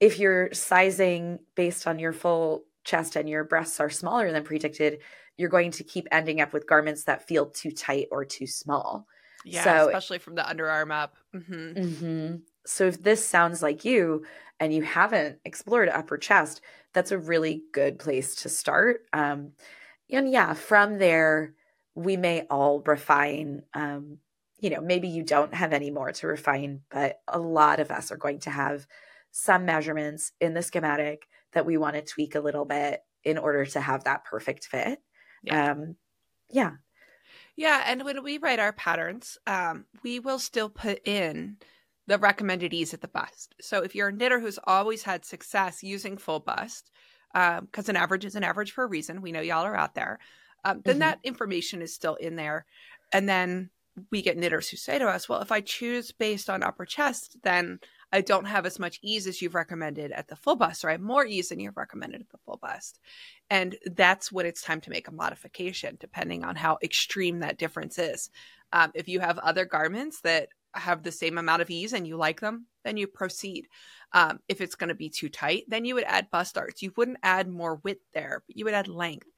if 0.00 0.18
you're 0.18 0.52
sizing 0.52 1.40
based 1.54 1.86
on 1.86 1.98
your 1.98 2.12
full 2.12 2.64
chest 2.84 3.16
and 3.16 3.28
your 3.28 3.44
breasts 3.44 3.80
are 3.80 3.90
smaller 3.90 4.32
than 4.32 4.44
predicted, 4.44 4.98
you're 5.36 5.50
going 5.50 5.70
to 5.72 5.84
keep 5.84 6.06
ending 6.10 6.40
up 6.40 6.52
with 6.52 6.66
garments 6.66 7.04
that 7.04 7.26
feel 7.26 7.46
too 7.46 7.70
tight 7.70 8.08
or 8.10 8.24
too 8.24 8.46
small. 8.46 9.06
Yeah, 9.44 9.64
so, 9.64 9.86
especially 9.86 10.18
from 10.18 10.34
the 10.34 10.42
underarm 10.42 10.90
up. 10.90 11.16
Mm-hmm. 11.34 11.78
Mm-hmm. 11.78 12.36
So 12.64 12.86
if 12.86 13.02
this 13.02 13.24
sounds 13.24 13.62
like 13.62 13.84
you, 13.84 14.24
and 14.58 14.72
you 14.72 14.82
haven't 14.82 15.38
explored 15.44 15.88
upper 15.88 16.16
chest, 16.16 16.60
that's 16.92 17.12
a 17.12 17.18
really 17.18 17.62
good 17.72 17.98
place 17.98 18.36
to 18.36 18.48
start. 18.48 19.02
Um, 19.12 19.52
and 20.10 20.30
yeah, 20.30 20.54
from 20.54 20.98
there, 20.98 21.54
we 21.94 22.16
may 22.16 22.42
all 22.50 22.80
refine. 22.80 23.62
Um, 23.74 24.18
you 24.58 24.70
know, 24.70 24.80
maybe 24.80 25.08
you 25.08 25.22
don't 25.22 25.54
have 25.54 25.72
any 25.72 25.90
more 25.90 26.12
to 26.12 26.26
refine, 26.26 26.80
but 26.90 27.20
a 27.28 27.38
lot 27.38 27.80
of 27.80 27.90
us 27.90 28.10
are 28.10 28.16
going 28.16 28.40
to 28.40 28.50
have 28.50 28.86
some 29.30 29.66
measurements 29.66 30.32
in 30.40 30.54
the 30.54 30.62
schematic 30.62 31.26
that 31.52 31.66
we 31.66 31.76
want 31.76 31.96
to 31.96 32.02
tweak 32.02 32.34
a 32.34 32.40
little 32.40 32.64
bit 32.64 33.00
in 33.24 33.36
order 33.36 33.66
to 33.66 33.80
have 33.80 34.04
that 34.04 34.24
perfect 34.24 34.64
fit. 34.64 35.00
Yeah. 35.46 35.72
Um, 35.72 35.96
yeah. 36.50 36.72
Yeah. 37.56 37.84
And 37.86 38.04
when 38.04 38.22
we 38.22 38.38
write 38.38 38.58
our 38.58 38.72
patterns, 38.72 39.38
um, 39.46 39.86
we 40.02 40.20
will 40.20 40.38
still 40.38 40.68
put 40.68 41.06
in 41.06 41.56
the 42.06 42.18
recommended 42.18 42.72
ease 42.72 42.94
at 42.94 43.00
the 43.00 43.08
bust. 43.08 43.54
So 43.60 43.82
if 43.82 43.94
you're 43.94 44.08
a 44.08 44.12
knitter 44.12 44.38
who's 44.38 44.58
always 44.64 45.02
had 45.02 45.24
success 45.24 45.82
using 45.82 46.16
full 46.16 46.40
bust, 46.40 46.90
um, 47.34 47.64
because 47.66 47.88
um, 47.88 47.96
an 47.96 48.02
average 48.02 48.24
is 48.24 48.36
an 48.36 48.44
average 48.44 48.72
for 48.72 48.84
a 48.84 48.88
reason, 48.88 49.22
we 49.22 49.32
know 49.32 49.40
y'all 49.40 49.64
are 49.64 49.76
out 49.76 49.94
there, 49.94 50.18
um, 50.64 50.82
then 50.84 50.94
mm-hmm. 50.94 51.00
that 51.00 51.18
information 51.24 51.82
is 51.82 51.94
still 51.94 52.14
in 52.16 52.36
there. 52.36 52.66
And 53.12 53.28
then 53.28 53.70
we 54.10 54.22
get 54.22 54.36
knitters 54.36 54.68
who 54.68 54.76
say 54.76 54.98
to 54.98 55.08
us, 55.08 55.28
well, 55.28 55.40
if 55.40 55.50
I 55.50 55.60
choose 55.60 56.12
based 56.12 56.50
on 56.50 56.62
upper 56.62 56.84
chest, 56.84 57.38
then 57.42 57.80
I 58.12 58.20
don't 58.20 58.44
have 58.44 58.66
as 58.66 58.78
much 58.78 58.98
ease 59.02 59.26
as 59.26 59.42
you've 59.42 59.54
recommended 59.54 60.12
at 60.12 60.28
the 60.28 60.36
full 60.36 60.56
bust, 60.56 60.84
or 60.84 60.88
I 60.88 60.92
have 60.92 61.00
more 61.00 61.26
ease 61.26 61.48
than 61.48 61.60
you've 61.60 61.76
recommended 61.76 62.20
at 62.20 62.28
the 62.30 62.38
full 62.38 62.56
bust. 62.56 63.00
And 63.50 63.76
that's 63.84 64.30
when 64.30 64.46
it's 64.46 64.62
time 64.62 64.80
to 64.82 64.90
make 64.90 65.08
a 65.08 65.12
modification, 65.12 65.96
depending 65.98 66.44
on 66.44 66.56
how 66.56 66.78
extreme 66.82 67.40
that 67.40 67.58
difference 67.58 67.98
is. 67.98 68.30
Um, 68.72 68.92
if 68.94 69.08
you 69.08 69.20
have 69.20 69.38
other 69.38 69.64
garments 69.64 70.20
that 70.22 70.48
have 70.74 71.02
the 71.02 71.12
same 71.12 71.38
amount 71.38 71.62
of 71.62 71.70
ease 71.70 71.92
and 71.92 72.06
you 72.06 72.16
like 72.16 72.40
them, 72.40 72.66
then 72.84 72.96
you 72.96 73.06
proceed. 73.06 73.66
Um, 74.12 74.40
if 74.48 74.60
it's 74.60 74.74
going 74.74 74.88
to 74.88 74.94
be 74.94 75.10
too 75.10 75.28
tight, 75.28 75.64
then 75.68 75.84
you 75.84 75.94
would 75.94 76.04
add 76.04 76.30
bust 76.30 76.54
darts. 76.54 76.82
You 76.82 76.92
wouldn't 76.96 77.18
add 77.22 77.48
more 77.48 77.80
width 77.82 78.04
there, 78.14 78.42
but 78.46 78.56
you 78.56 78.64
would 78.64 78.74
add 78.74 78.88
length 78.88 79.28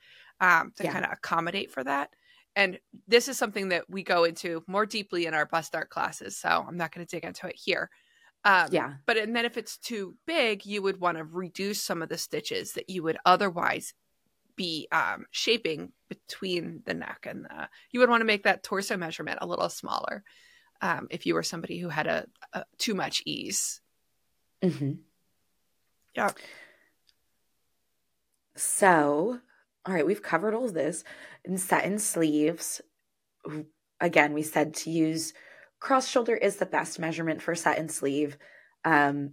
um, 0.40 0.72
to 0.76 0.85
yeah. 0.85 0.92
kind 0.92 1.04
of 1.04 1.12
accommodate 1.12 1.70
for 1.70 1.83
that. 1.85 2.11
And 2.57 2.78
this 3.07 3.28
is 3.28 3.38
something 3.38 3.68
that 3.68 3.88
we 3.88 4.02
go 4.02 4.24
into 4.24 4.64
more 4.66 4.85
deeply 4.85 5.26
in 5.26 5.35
our 5.35 5.46
bust 5.46 5.72
dart 5.72 5.90
classes. 5.90 6.37
So 6.37 6.48
I'm 6.66 6.76
not 6.76 6.92
going 6.92 7.07
to 7.07 7.11
dig 7.11 7.24
into 7.24 7.46
it 7.46 7.57
here. 7.57 7.88
Um, 8.44 8.68
yeah. 8.70 8.94
But 9.07 9.16
and 9.16 9.35
then 9.35 9.44
if 9.44 9.57
it's 9.57 9.77
too 9.77 10.16
big, 10.27 10.64
you 10.64 10.83
would 10.83 11.01
want 11.01 11.18
to 11.18 11.24
reduce 11.24 11.83
some 11.83 12.03
of 12.03 12.09
the 12.09 12.18
stitches 12.18 12.72
that 12.72 12.88
you 12.88 13.03
would 13.03 13.18
otherwise 13.24 13.94
be 14.57 14.88
um, 14.90 15.27
shaping 15.31 15.92
between 16.09 16.83
the 16.85 16.94
neck 16.94 17.27
and 17.29 17.44
the. 17.44 17.68
You 17.92 18.01
would 18.01 18.11
want 18.11 18.20
to 18.22 18.27
make 18.27 18.44
that 18.44 18.62
torso 18.62 18.96
measurement 18.96 19.38
a 19.40 19.46
little 19.46 19.68
smaller 19.68 20.24
um, 20.81 21.09
if 21.11 21.27
you 21.27 21.35
were 21.35 21.42
somebody 21.42 21.79
who 21.79 21.88
had 21.88 22.07
a, 22.07 22.27
a 22.53 22.64
too 22.79 22.94
much 22.94 23.22
ease. 23.27 23.81
Mm-hmm. 24.62 24.92
Yeah. 26.14 26.31
So, 28.57 29.38
all 29.87 29.94
right, 29.94 30.07
we've 30.07 30.22
covered 30.22 30.55
all 30.55 30.68
this. 30.68 31.05
In 31.44 31.59
set-in 31.59 31.98
sleeves, 31.98 32.81
again, 34.01 34.33
we 34.33 34.42
said 34.42 34.74
to 34.74 34.90
use 34.90 35.33
cross 35.80 36.08
shoulder 36.08 36.34
is 36.34 36.56
the 36.56 36.66
best 36.66 36.98
measurement 36.98 37.42
for 37.42 37.54
set-in 37.54 37.88
sleeve. 37.88 38.36
Um, 38.84 39.32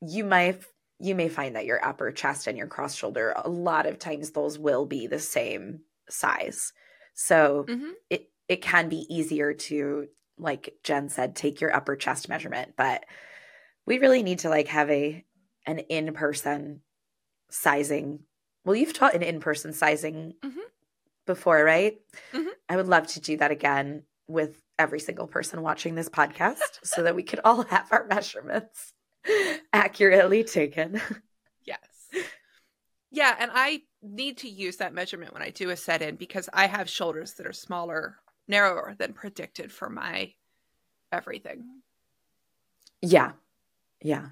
you 0.00 0.24
might 0.24 0.62
you 0.98 1.14
may 1.14 1.28
find 1.28 1.56
that 1.56 1.66
your 1.66 1.84
upper 1.84 2.10
chest 2.10 2.46
and 2.46 2.56
your 2.56 2.66
cross 2.66 2.94
shoulder 2.94 3.34
a 3.36 3.48
lot 3.48 3.84
of 3.86 3.98
times 3.98 4.30
those 4.30 4.58
will 4.58 4.86
be 4.86 5.06
the 5.06 5.18
same 5.18 5.80
size. 6.08 6.72
So 7.14 7.66
mm-hmm. 7.68 7.90
it 8.10 8.30
it 8.48 8.62
can 8.62 8.88
be 8.88 9.06
easier 9.08 9.52
to 9.52 10.08
like 10.38 10.74
Jen 10.82 11.08
said, 11.08 11.34
take 11.34 11.60
your 11.60 11.74
upper 11.74 11.96
chest 11.96 12.28
measurement, 12.28 12.74
but 12.76 13.04
we 13.86 13.98
really 13.98 14.22
need 14.22 14.40
to 14.40 14.50
like 14.50 14.68
have 14.68 14.90
a 14.90 15.24
an 15.66 15.80
in-person 15.80 16.80
sizing. 17.50 18.20
Well, 18.64 18.76
you've 18.76 18.92
taught 18.92 19.14
an 19.14 19.22
in-person 19.22 19.72
sizing 19.72 20.34
mm-hmm. 20.44 20.58
before, 21.26 21.62
right? 21.62 21.96
Mm-hmm. 22.32 22.48
I 22.68 22.76
would 22.76 22.88
love 22.88 23.06
to 23.08 23.20
do 23.20 23.36
that 23.38 23.50
again 23.50 24.02
with 24.28 24.60
every 24.78 25.00
single 25.00 25.26
person 25.26 25.62
watching 25.62 25.94
this 25.94 26.08
podcast 26.08 26.56
so 26.84 27.02
that 27.02 27.16
we 27.16 27.22
could 27.22 27.40
all 27.44 27.62
have 27.64 27.88
our 27.90 28.06
measurements 28.06 28.92
accurately 29.72 30.44
taken. 30.44 31.00
Yes. 31.64 31.78
Yeah, 33.10 33.34
and 33.38 33.50
I 33.52 33.82
need 34.02 34.38
to 34.38 34.48
use 34.48 34.76
that 34.76 34.94
measurement 34.94 35.32
when 35.32 35.42
I 35.42 35.50
do 35.50 35.70
a 35.70 35.76
set 35.76 36.02
in 36.02 36.16
because 36.16 36.48
I 36.52 36.66
have 36.66 36.88
shoulders 36.88 37.34
that 37.34 37.46
are 37.46 37.52
smaller 37.52 38.16
narrower 38.46 38.94
than 38.98 39.12
predicted 39.12 39.72
for 39.72 39.88
my 39.88 40.32
everything. 41.10 41.64
Yeah. 43.02 43.32
Yeah. 44.02 44.28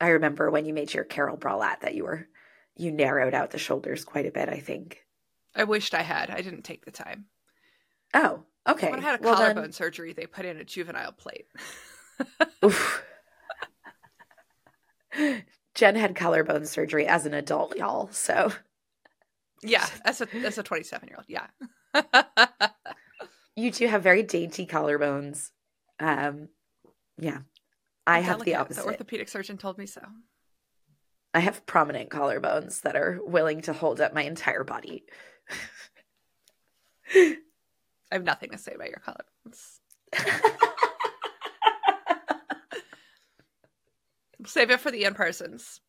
I 0.00 0.08
remember 0.08 0.50
when 0.50 0.64
you 0.64 0.74
made 0.74 0.92
your 0.92 1.04
Carol 1.04 1.36
bralette 1.36 1.80
that 1.80 1.94
you 1.94 2.04
were 2.04 2.28
you 2.76 2.90
narrowed 2.90 3.34
out 3.34 3.50
the 3.50 3.58
shoulders 3.58 4.04
quite 4.04 4.26
a 4.26 4.32
bit, 4.32 4.48
I 4.48 4.58
think. 4.58 5.04
I 5.54 5.64
wished 5.64 5.94
I 5.94 6.02
had. 6.02 6.30
I 6.30 6.40
didn't 6.40 6.62
take 6.62 6.84
the 6.84 6.90
time. 6.90 7.26
Oh, 8.14 8.44
okay. 8.68 8.90
When 8.90 9.00
I 9.00 9.02
had 9.02 9.20
a 9.20 9.22
well, 9.22 9.34
collarbone 9.34 9.64
then... 9.64 9.72
surgery, 9.72 10.12
they 10.12 10.26
put 10.26 10.44
in 10.44 10.56
a 10.56 10.64
juvenile 10.64 11.12
plate. 11.12 11.46
Jen 15.74 15.96
had 15.96 16.14
collarbone 16.14 16.66
surgery 16.66 17.06
as 17.06 17.26
an 17.26 17.34
adult, 17.34 17.76
y'all. 17.76 18.08
So 18.12 18.52
yeah, 19.62 19.86
as 20.04 20.20
a 20.20 20.28
as 20.36 20.58
a 20.58 20.62
27 20.62 21.08
year 21.08 21.18
old, 21.18 21.26
yeah. 21.28 21.46
you 23.56 23.70
two 23.70 23.86
have 23.86 24.02
very 24.02 24.22
dainty 24.22 24.66
collarbones. 24.66 25.50
Um, 26.00 26.48
yeah, 27.18 27.38
I 28.06 28.20
have 28.20 28.44
the 28.44 28.56
opposite. 28.56 28.82
The 28.82 28.86
orthopedic 28.86 29.28
surgeon 29.28 29.58
told 29.58 29.78
me 29.78 29.86
so. 29.86 30.02
I 31.34 31.40
have 31.40 31.64
prominent 31.64 32.10
collarbones 32.10 32.82
that 32.82 32.94
are 32.94 33.18
willing 33.24 33.62
to 33.62 33.72
hold 33.72 34.00
up 34.00 34.12
my 34.12 34.22
entire 34.22 34.64
body. 34.64 35.04
I 38.12 38.16
have 38.16 38.24
nothing 38.24 38.50
to 38.50 38.58
say 38.58 38.74
about 38.74 38.90
your 38.90 39.00
collarbones. 39.00 39.78
Save 44.46 44.70
it 44.70 44.80
for 44.80 44.90
the 44.90 45.04
in 45.04 45.14
persons. 45.14 45.80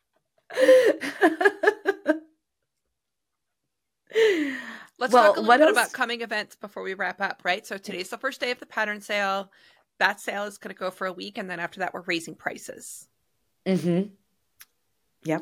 Let's 4.99 5.11
well, 5.11 5.33
talk 5.33 5.37
a 5.37 5.41
little 5.41 5.57
bit 5.57 5.67
else? 5.67 5.71
about 5.71 5.91
coming 5.91 6.21
events 6.21 6.55
before 6.55 6.81
we 6.81 6.93
wrap 6.93 7.19
up, 7.19 7.41
right? 7.43 7.67
So 7.67 7.77
today's 7.77 8.09
the 8.09 8.17
first 8.17 8.39
day 8.39 8.51
of 8.51 8.61
the 8.61 8.65
pattern 8.65 9.01
sale. 9.01 9.51
That 9.99 10.21
sale 10.21 10.45
is 10.45 10.57
going 10.57 10.73
to 10.73 10.79
go 10.79 10.91
for 10.91 11.07
a 11.07 11.11
week, 11.11 11.37
and 11.37 11.49
then 11.49 11.59
after 11.59 11.81
that, 11.81 11.93
we're 11.93 12.03
raising 12.03 12.35
prices. 12.35 13.05
Mm-hmm. 13.65 14.13
Yep. 15.25 15.41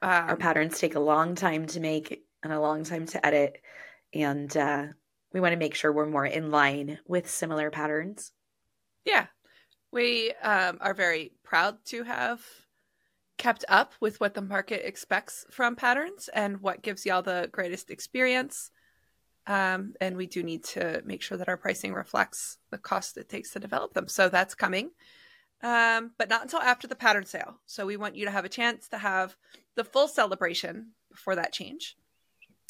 Um, 0.00 0.28
Our 0.28 0.36
patterns 0.36 0.78
take 0.78 0.94
a 0.94 1.00
long 1.00 1.34
time 1.34 1.66
to 1.66 1.80
make 1.80 2.22
and 2.44 2.52
a 2.52 2.60
long 2.60 2.84
time 2.84 3.06
to 3.06 3.26
edit, 3.26 3.60
and 4.14 4.56
uh, 4.56 4.86
we 5.32 5.40
want 5.40 5.52
to 5.52 5.58
make 5.58 5.74
sure 5.74 5.92
we're 5.92 6.06
more 6.06 6.26
in 6.26 6.50
line 6.50 6.98
with 7.06 7.30
similar 7.30 7.70
patterns. 7.70 8.32
Yeah. 9.04 9.26
We 9.90 10.32
um, 10.42 10.78
are 10.80 10.94
very 10.94 11.32
proud 11.42 11.84
to 11.86 12.02
have 12.04 12.42
kept 13.38 13.64
up 13.68 13.94
with 14.00 14.20
what 14.20 14.34
the 14.34 14.42
market 14.42 14.86
expects 14.86 15.44
from 15.50 15.76
patterns 15.76 16.28
and 16.32 16.60
what 16.60 16.82
gives 16.82 17.04
y'all 17.04 17.22
the 17.22 17.48
greatest 17.50 17.90
experience. 17.90 18.70
Um, 19.46 19.94
and 20.00 20.16
we 20.16 20.26
do 20.26 20.42
need 20.42 20.64
to 20.64 21.02
make 21.04 21.22
sure 21.22 21.36
that 21.36 21.48
our 21.48 21.56
pricing 21.56 21.92
reflects 21.92 22.58
the 22.70 22.78
cost 22.78 23.16
it 23.16 23.28
takes 23.28 23.50
to 23.50 23.58
develop 23.58 23.94
them. 23.94 24.06
So 24.06 24.28
that's 24.28 24.54
coming, 24.54 24.90
um, 25.62 26.12
but 26.16 26.28
not 26.28 26.42
until 26.42 26.60
after 26.60 26.86
the 26.86 26.94
pattern 26.94 27.26
sale. 27.26 27.58
So 27.66 27.84
we 27.84 27.96
want 27.96 28.14
you 28.14 28.24
to 28.26 28.30
have 28.30 28.44
a 28.44 28.48
chance 28.50 28.88
to 28.88 28.98
have 28.98 29.36
the 29.74 29.84
full 29.84 30.06
celebration 30.06 30.92
before 31.10 31.34
that 31.34 31.52
change. 31.52 31.96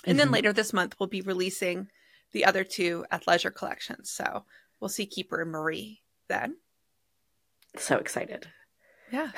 And 0.04 0.12
mm-hmm. 0.12 0.18
then 0.18 0.32
later 0.32 0.52
this 0.52 0.72
month, 0.72 0.96
we'll 0.98 1.08
be 1.08 1.20
releasing 1.20 1.88
the 2.32 2.44
other 2.44 2.64
two 2.64 3.04
athleisure 3.12 3.54
collections. 3.54 4.10
So 4.10 4.44
we'll 4.80 4.88
see 4.88 5.06
Keeper 5.06 5.42
and 5.42 5.50
Marie 5.50 6.00
then. 6.28 6.56
So 7.76 7.96
excited. 7.96 8.46
Yeah. 9.10 9.30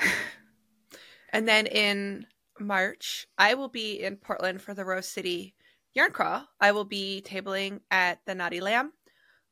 and 1.33 1.47
then 1.47 1.67
in 1.67 2.25
March, 2.59 3.27
I 3.37 3.53
will 3.53 3.69
be 3.69 4.01
in 4.03 4.17
Portland 4.17 4.61
for 4.61 4.73
the 4.73 4.85
Rose 4.85 5.07
City 5.07 5.55
Yarn 5.93 6.11
Crawl. 6.11 6.47
I 6.59 6.71
will 6.71 6.85
be 6.85 7.23
tabling 7.25 7.81
at 7.91 8.19
the 8.25 8.35
Knotty 8.35 8.61
Lamb 8.61 8.91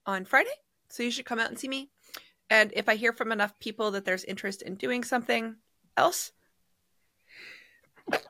on 0.06 0.26
Friday. 0.26 0.50
So 0.90 1.04
you 1.04 1.12
should 1.12 1.26
come 1.26 1.40
out 1.40 1.50
and 1.50 1.60
see 1.60 1.68
me. 1.68 1.90
And 2.50 2.72
if 2.76 2.88
I 2.88 2.96
hear 2.96 3.14
from 3.14 3.32
enough 3.32 3.58
people 3.60 3.92
that 3.92 4.06
there's 4.06 4.24
interest 4.26 4.62
in 4.62 4.76
doing 4.76 5.04
something 5.04 5.56
else, 5.98 6.32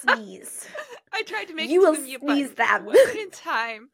sneeze. 0.00 0.66
I 1.18 1.22
tried 1.22 1.48
to 1.48 1.54
make 1.54 1.68
you 1.68 1.80
will 1.80 1.96
sneeze 1.96 2.52
that 2.52 2.82
in 3.18 3.30
time. 3.30 3.90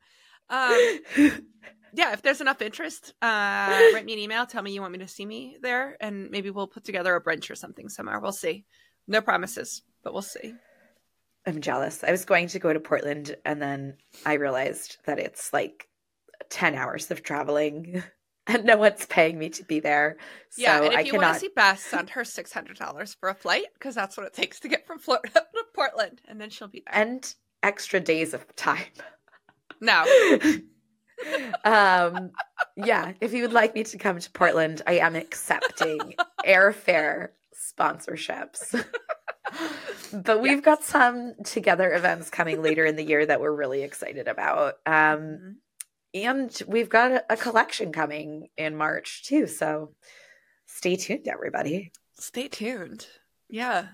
Um, 0.50 0.98
yeah, 1.94 2.12
if 2.12 2.20
there's 2.20 2.42
enough 2.42 2.60
interest, 2.60 3.14
uh, 3.22 3.90
write 3.94 4.04
me 4.04 4.12
an 4.12 4.18
email. 4.18 4.44
Tell 4.44 4.62
me 4.62 4.72
you 4.72 4.82
want 4.82 4.92
me 4.92 4.98
to 4.98 5.08
see 5.08 5.24
me 5.24 5.56
there, 5.62 5.96
and 6.00 6.30
maybe 6.30 6.50
we'll 6.50 6.66
put 6.66 6.84
together 6.84 7.16
a 7.16 7.22
brunch 7.22 7.50
or 7.50 7.54
something 7.54 7.88
somewhere. 7.88 8.20
We'll 8.20 8.32
see. 8.32 8.66
No 9.08 9.22
promises, 9.22 9.82
but 10.02 10.12
we'll 10.12 10.22
see. 10.22 10.54
I'm 11.46 11.60
jealous. 11.62 12.04
I 12.04 12.10
was 12.10 12.26
going 12.26 12.48
to 12.48 12.58
go 12.58 12.72
to 12.72 12.80
Portland, 12.80 13.36
and 13.46 13.60
then 13.60 13.96
I 14.26 14.34
realized 14.34 14.98
that 15.06 15.18
it's 15.18 15.52
like 15.52 15.88
ten 16.50 16.74
hours 16.74 17.10
of 17.10 17.22
traveling, 17.22 18.02
and 18.46 18.64
no 18.64 18.76
one's 18.76 19.06
paying 19.06 19.38
me 19.38 19.48
to 19.50 19.64
be 19.64 19.80
there. 19.80 20.16
So 20.50 20.62
yeah, 20.62 20.82
and 20.82 20.92
if 20.92 20.98
I 20.98 21.00
you 21.00 21.12
cannot... 21.12 21.26
want 21.26 21.34
to 21.34 21.40
see 21.40 21.50
Beth, 21.54 21.78
send 21.78 22.10
her 22.10 22.24
six 22.24 22.52
hundred 22.52 22.78
dollars 22.78 23.14
for 23.14 23.28
a 23.28 23.34
flight 23.34 23.66
because 23.74 23.94
that's 23.94 24.16
what 24.16 24.26
it 24.26 24.34
takes 24.34 24.60
to 24.60 24.68
get 24.68 24.86
from 24.86 24.98
Florida 24.98 25.30
to 25.34 25.64
Portland, 25.74 26.20
and 26.28 26.40
then 26.40 26.50
she'll 26.50 26.68
be 26.68 26.82
there. 26.86 27.02
And 27.02 27.34
extra 27.62 28.00
days 28.00 28.34
of 28.34 28.54
time. 28.56 28.84
No. 29.80 30.04
um 31.64 32.30
yeah 32.76 33.12
if 33.20 33.32
you 33.32 33.42
would 33.42 33.52
like 33.52 33.74
me 33.74 33.84
to 33.84 33.96
come 33.96 34.18
to 34.18 34.30
portland 34.32 34.82
i 34.86 34.94
am 34.94 35.14
accepting 35.14 36.14
airfare 36.44 37.28
sponsorships 37.54 38.84
but 40.12 40.42
we've 40.42 40.54
yes. 40.54 40.64
got 40.64 40.82
some 40.84 41.34
together 41.44 41.92
events 41.94 42.30
coming 42.30 42.62
later 42.62 42.84
in 42.84 42.96
the 42.96 43.04
year 43.04 43.24
that 43.24 43.40
we're 43.40 43.54
really 43.54 43.82
excited 43.82 44.26
about 44.26 44.74
um 44.86 44.94
mm-hmm. 44.94 45.50
And 46.14 46.62
we've 46.66 46.88
got 46.88 47.24
a, 47.28 47.36
collection 47.36 47.92
coming 47.92 48.48
in 48.56 48.76
march 48.76 49.24
too 49.24 49.46
so 49.46 49.90
stay 50.66 50.96
tuned 50.96 51.28
everybody 51.28 51.92
stay 52.18 52.48
tuned 52.48 53.06
yeah 53.48 53.86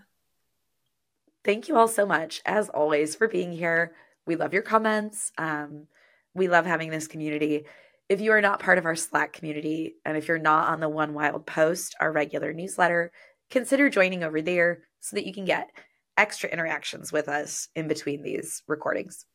thank 1.45 1.69
you 1.69 1.77
all 1.77 1.89
so 1.89 2.07
much 2.07 2.41
as 2.45 2.69
always 2.69 3.15
for 3.15 3.27
being 3.27 3.53
here 3.53 3.95
we 4.27 4.37
love 4.37 4.53
your 4.53 4.63
comments 4.63 5.33
um 5.39 5.87
we 6.35 6.49
love 6.49 6.67
having 6.67 6.91
this 6.91 7.07
community. 7.07 7.65
If 8.09 8.21
you 8.21 8.33
are 8.33 8.41
not 8.41 8.61
part 8.61 8.79
of 8.79 8.87
our 8.87 8.97
Slack 8.97 9.33
community, 9.33 9.97
and 10.05 10.17
if 10.17 10.29
you're 10.29 10.39
not 10.39 10.69
on 10.69 10.81
the 10.81 10.89
One 10.89 11.15
Wild 11.15 11.47
Post, 11.47 11.95
our 12.01 12.13
regular 12.13 12.53
newsletter, 12.53 13.13
consider 13.51 13.89
joining 13.89 14.25
over 14.25 14.43
there 14.43 14.83
so 15.01 15.17
that 15.17 15.27
you 15.27 15.33
can 15.33 15.45
get 15.45 15.71
extra 16.17 16.51
interactions 16.51 17.13
with 17.13 17.29
us 17.29 17.69
in 17.75 17.89
between 17.89 18.23
these 18.23 18.63
recordings. 18.67 19.27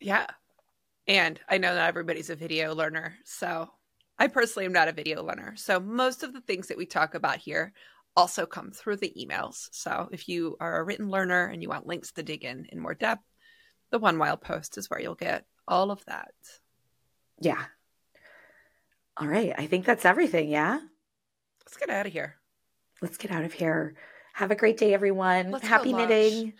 Yeah. 0.00 0.26
And 1.06 1.40
I 1.48 1.58
know 1.58 1.74
not 1.74 1.88
everybody's 1.88 2.30
a 2.30 2.36
video 2.36 2.74
learner. 2.74 3.16
So 3.24 3.70
I 4.18 4.28
personally 4.28 4.66
am 4.66 4.72
not 4.72 4.88
a 4.88 4.92
video 4.92 5.22
learner. 5.22 5.54
So 5.56 5.80
most 5.80 6.22
of 6.22 6.32
the 6.32 6.40
things 6.42 6.68
that 6.68 6.78
we 6.78 6.86
talk 6.86 7.14
about 7.14 7.38
here 7.38 7.72
also 8.16 8.46
come 8.46 8.70
through 8.70 8.96
the 8.96 9.14
emails. 9.18 9.68
So 9.72 10.08
if 10.12 10.28
you 10.28 10.56
are 10.60 10.78
a 10.78 10.84
written 10.84 11.08
learner 11.08 11.46
and 11.46 11.62
you 11.62 11.68
want 11.68 11.86
links 11.86 12.12
to 12.12 12.22
dig 12.22 12.44
in 12.44 12.66
in 12.66 12.78
more 12.80 12.94
depth, 12.94 13.24
the 13.90 13.98
One 13.98 14.18
Wild 14.18 14.40
Post 14.40 14.78
is 14.78 14.88
where 14.88 15.00
you'll 15.00 15.14
get 15.14 15.46
all 15.66 15.90
of 15.90 16.04
that. 16.06 16.32
Yeah. 17.40 17.64
All 19.16 19.26
right. 19.26 19.54
I 19.56 19.66
think 19.66 19.84
that's 19.84 20.04
everything. 20.04 20.48
Yeah. 20.48 20.80
Let's 21.64 21.76
get 21.76 21.90
out 21.90 22.06
of 22.06 22.12
here. 22.12 22.36
Let's 23.00 23.16
get 23.16 23.30
out 23.30 23.44
of 23.44 23.52
here. 23.52 23.94
Have 24.34 24.50
a 24.50 24.56
great 24.56 24.76
day, 24.76 24.94
everyone. 24.94 25.50
Let's 25.50 25.66
Happy 25.66 25.92
knitting. 25.92 26.52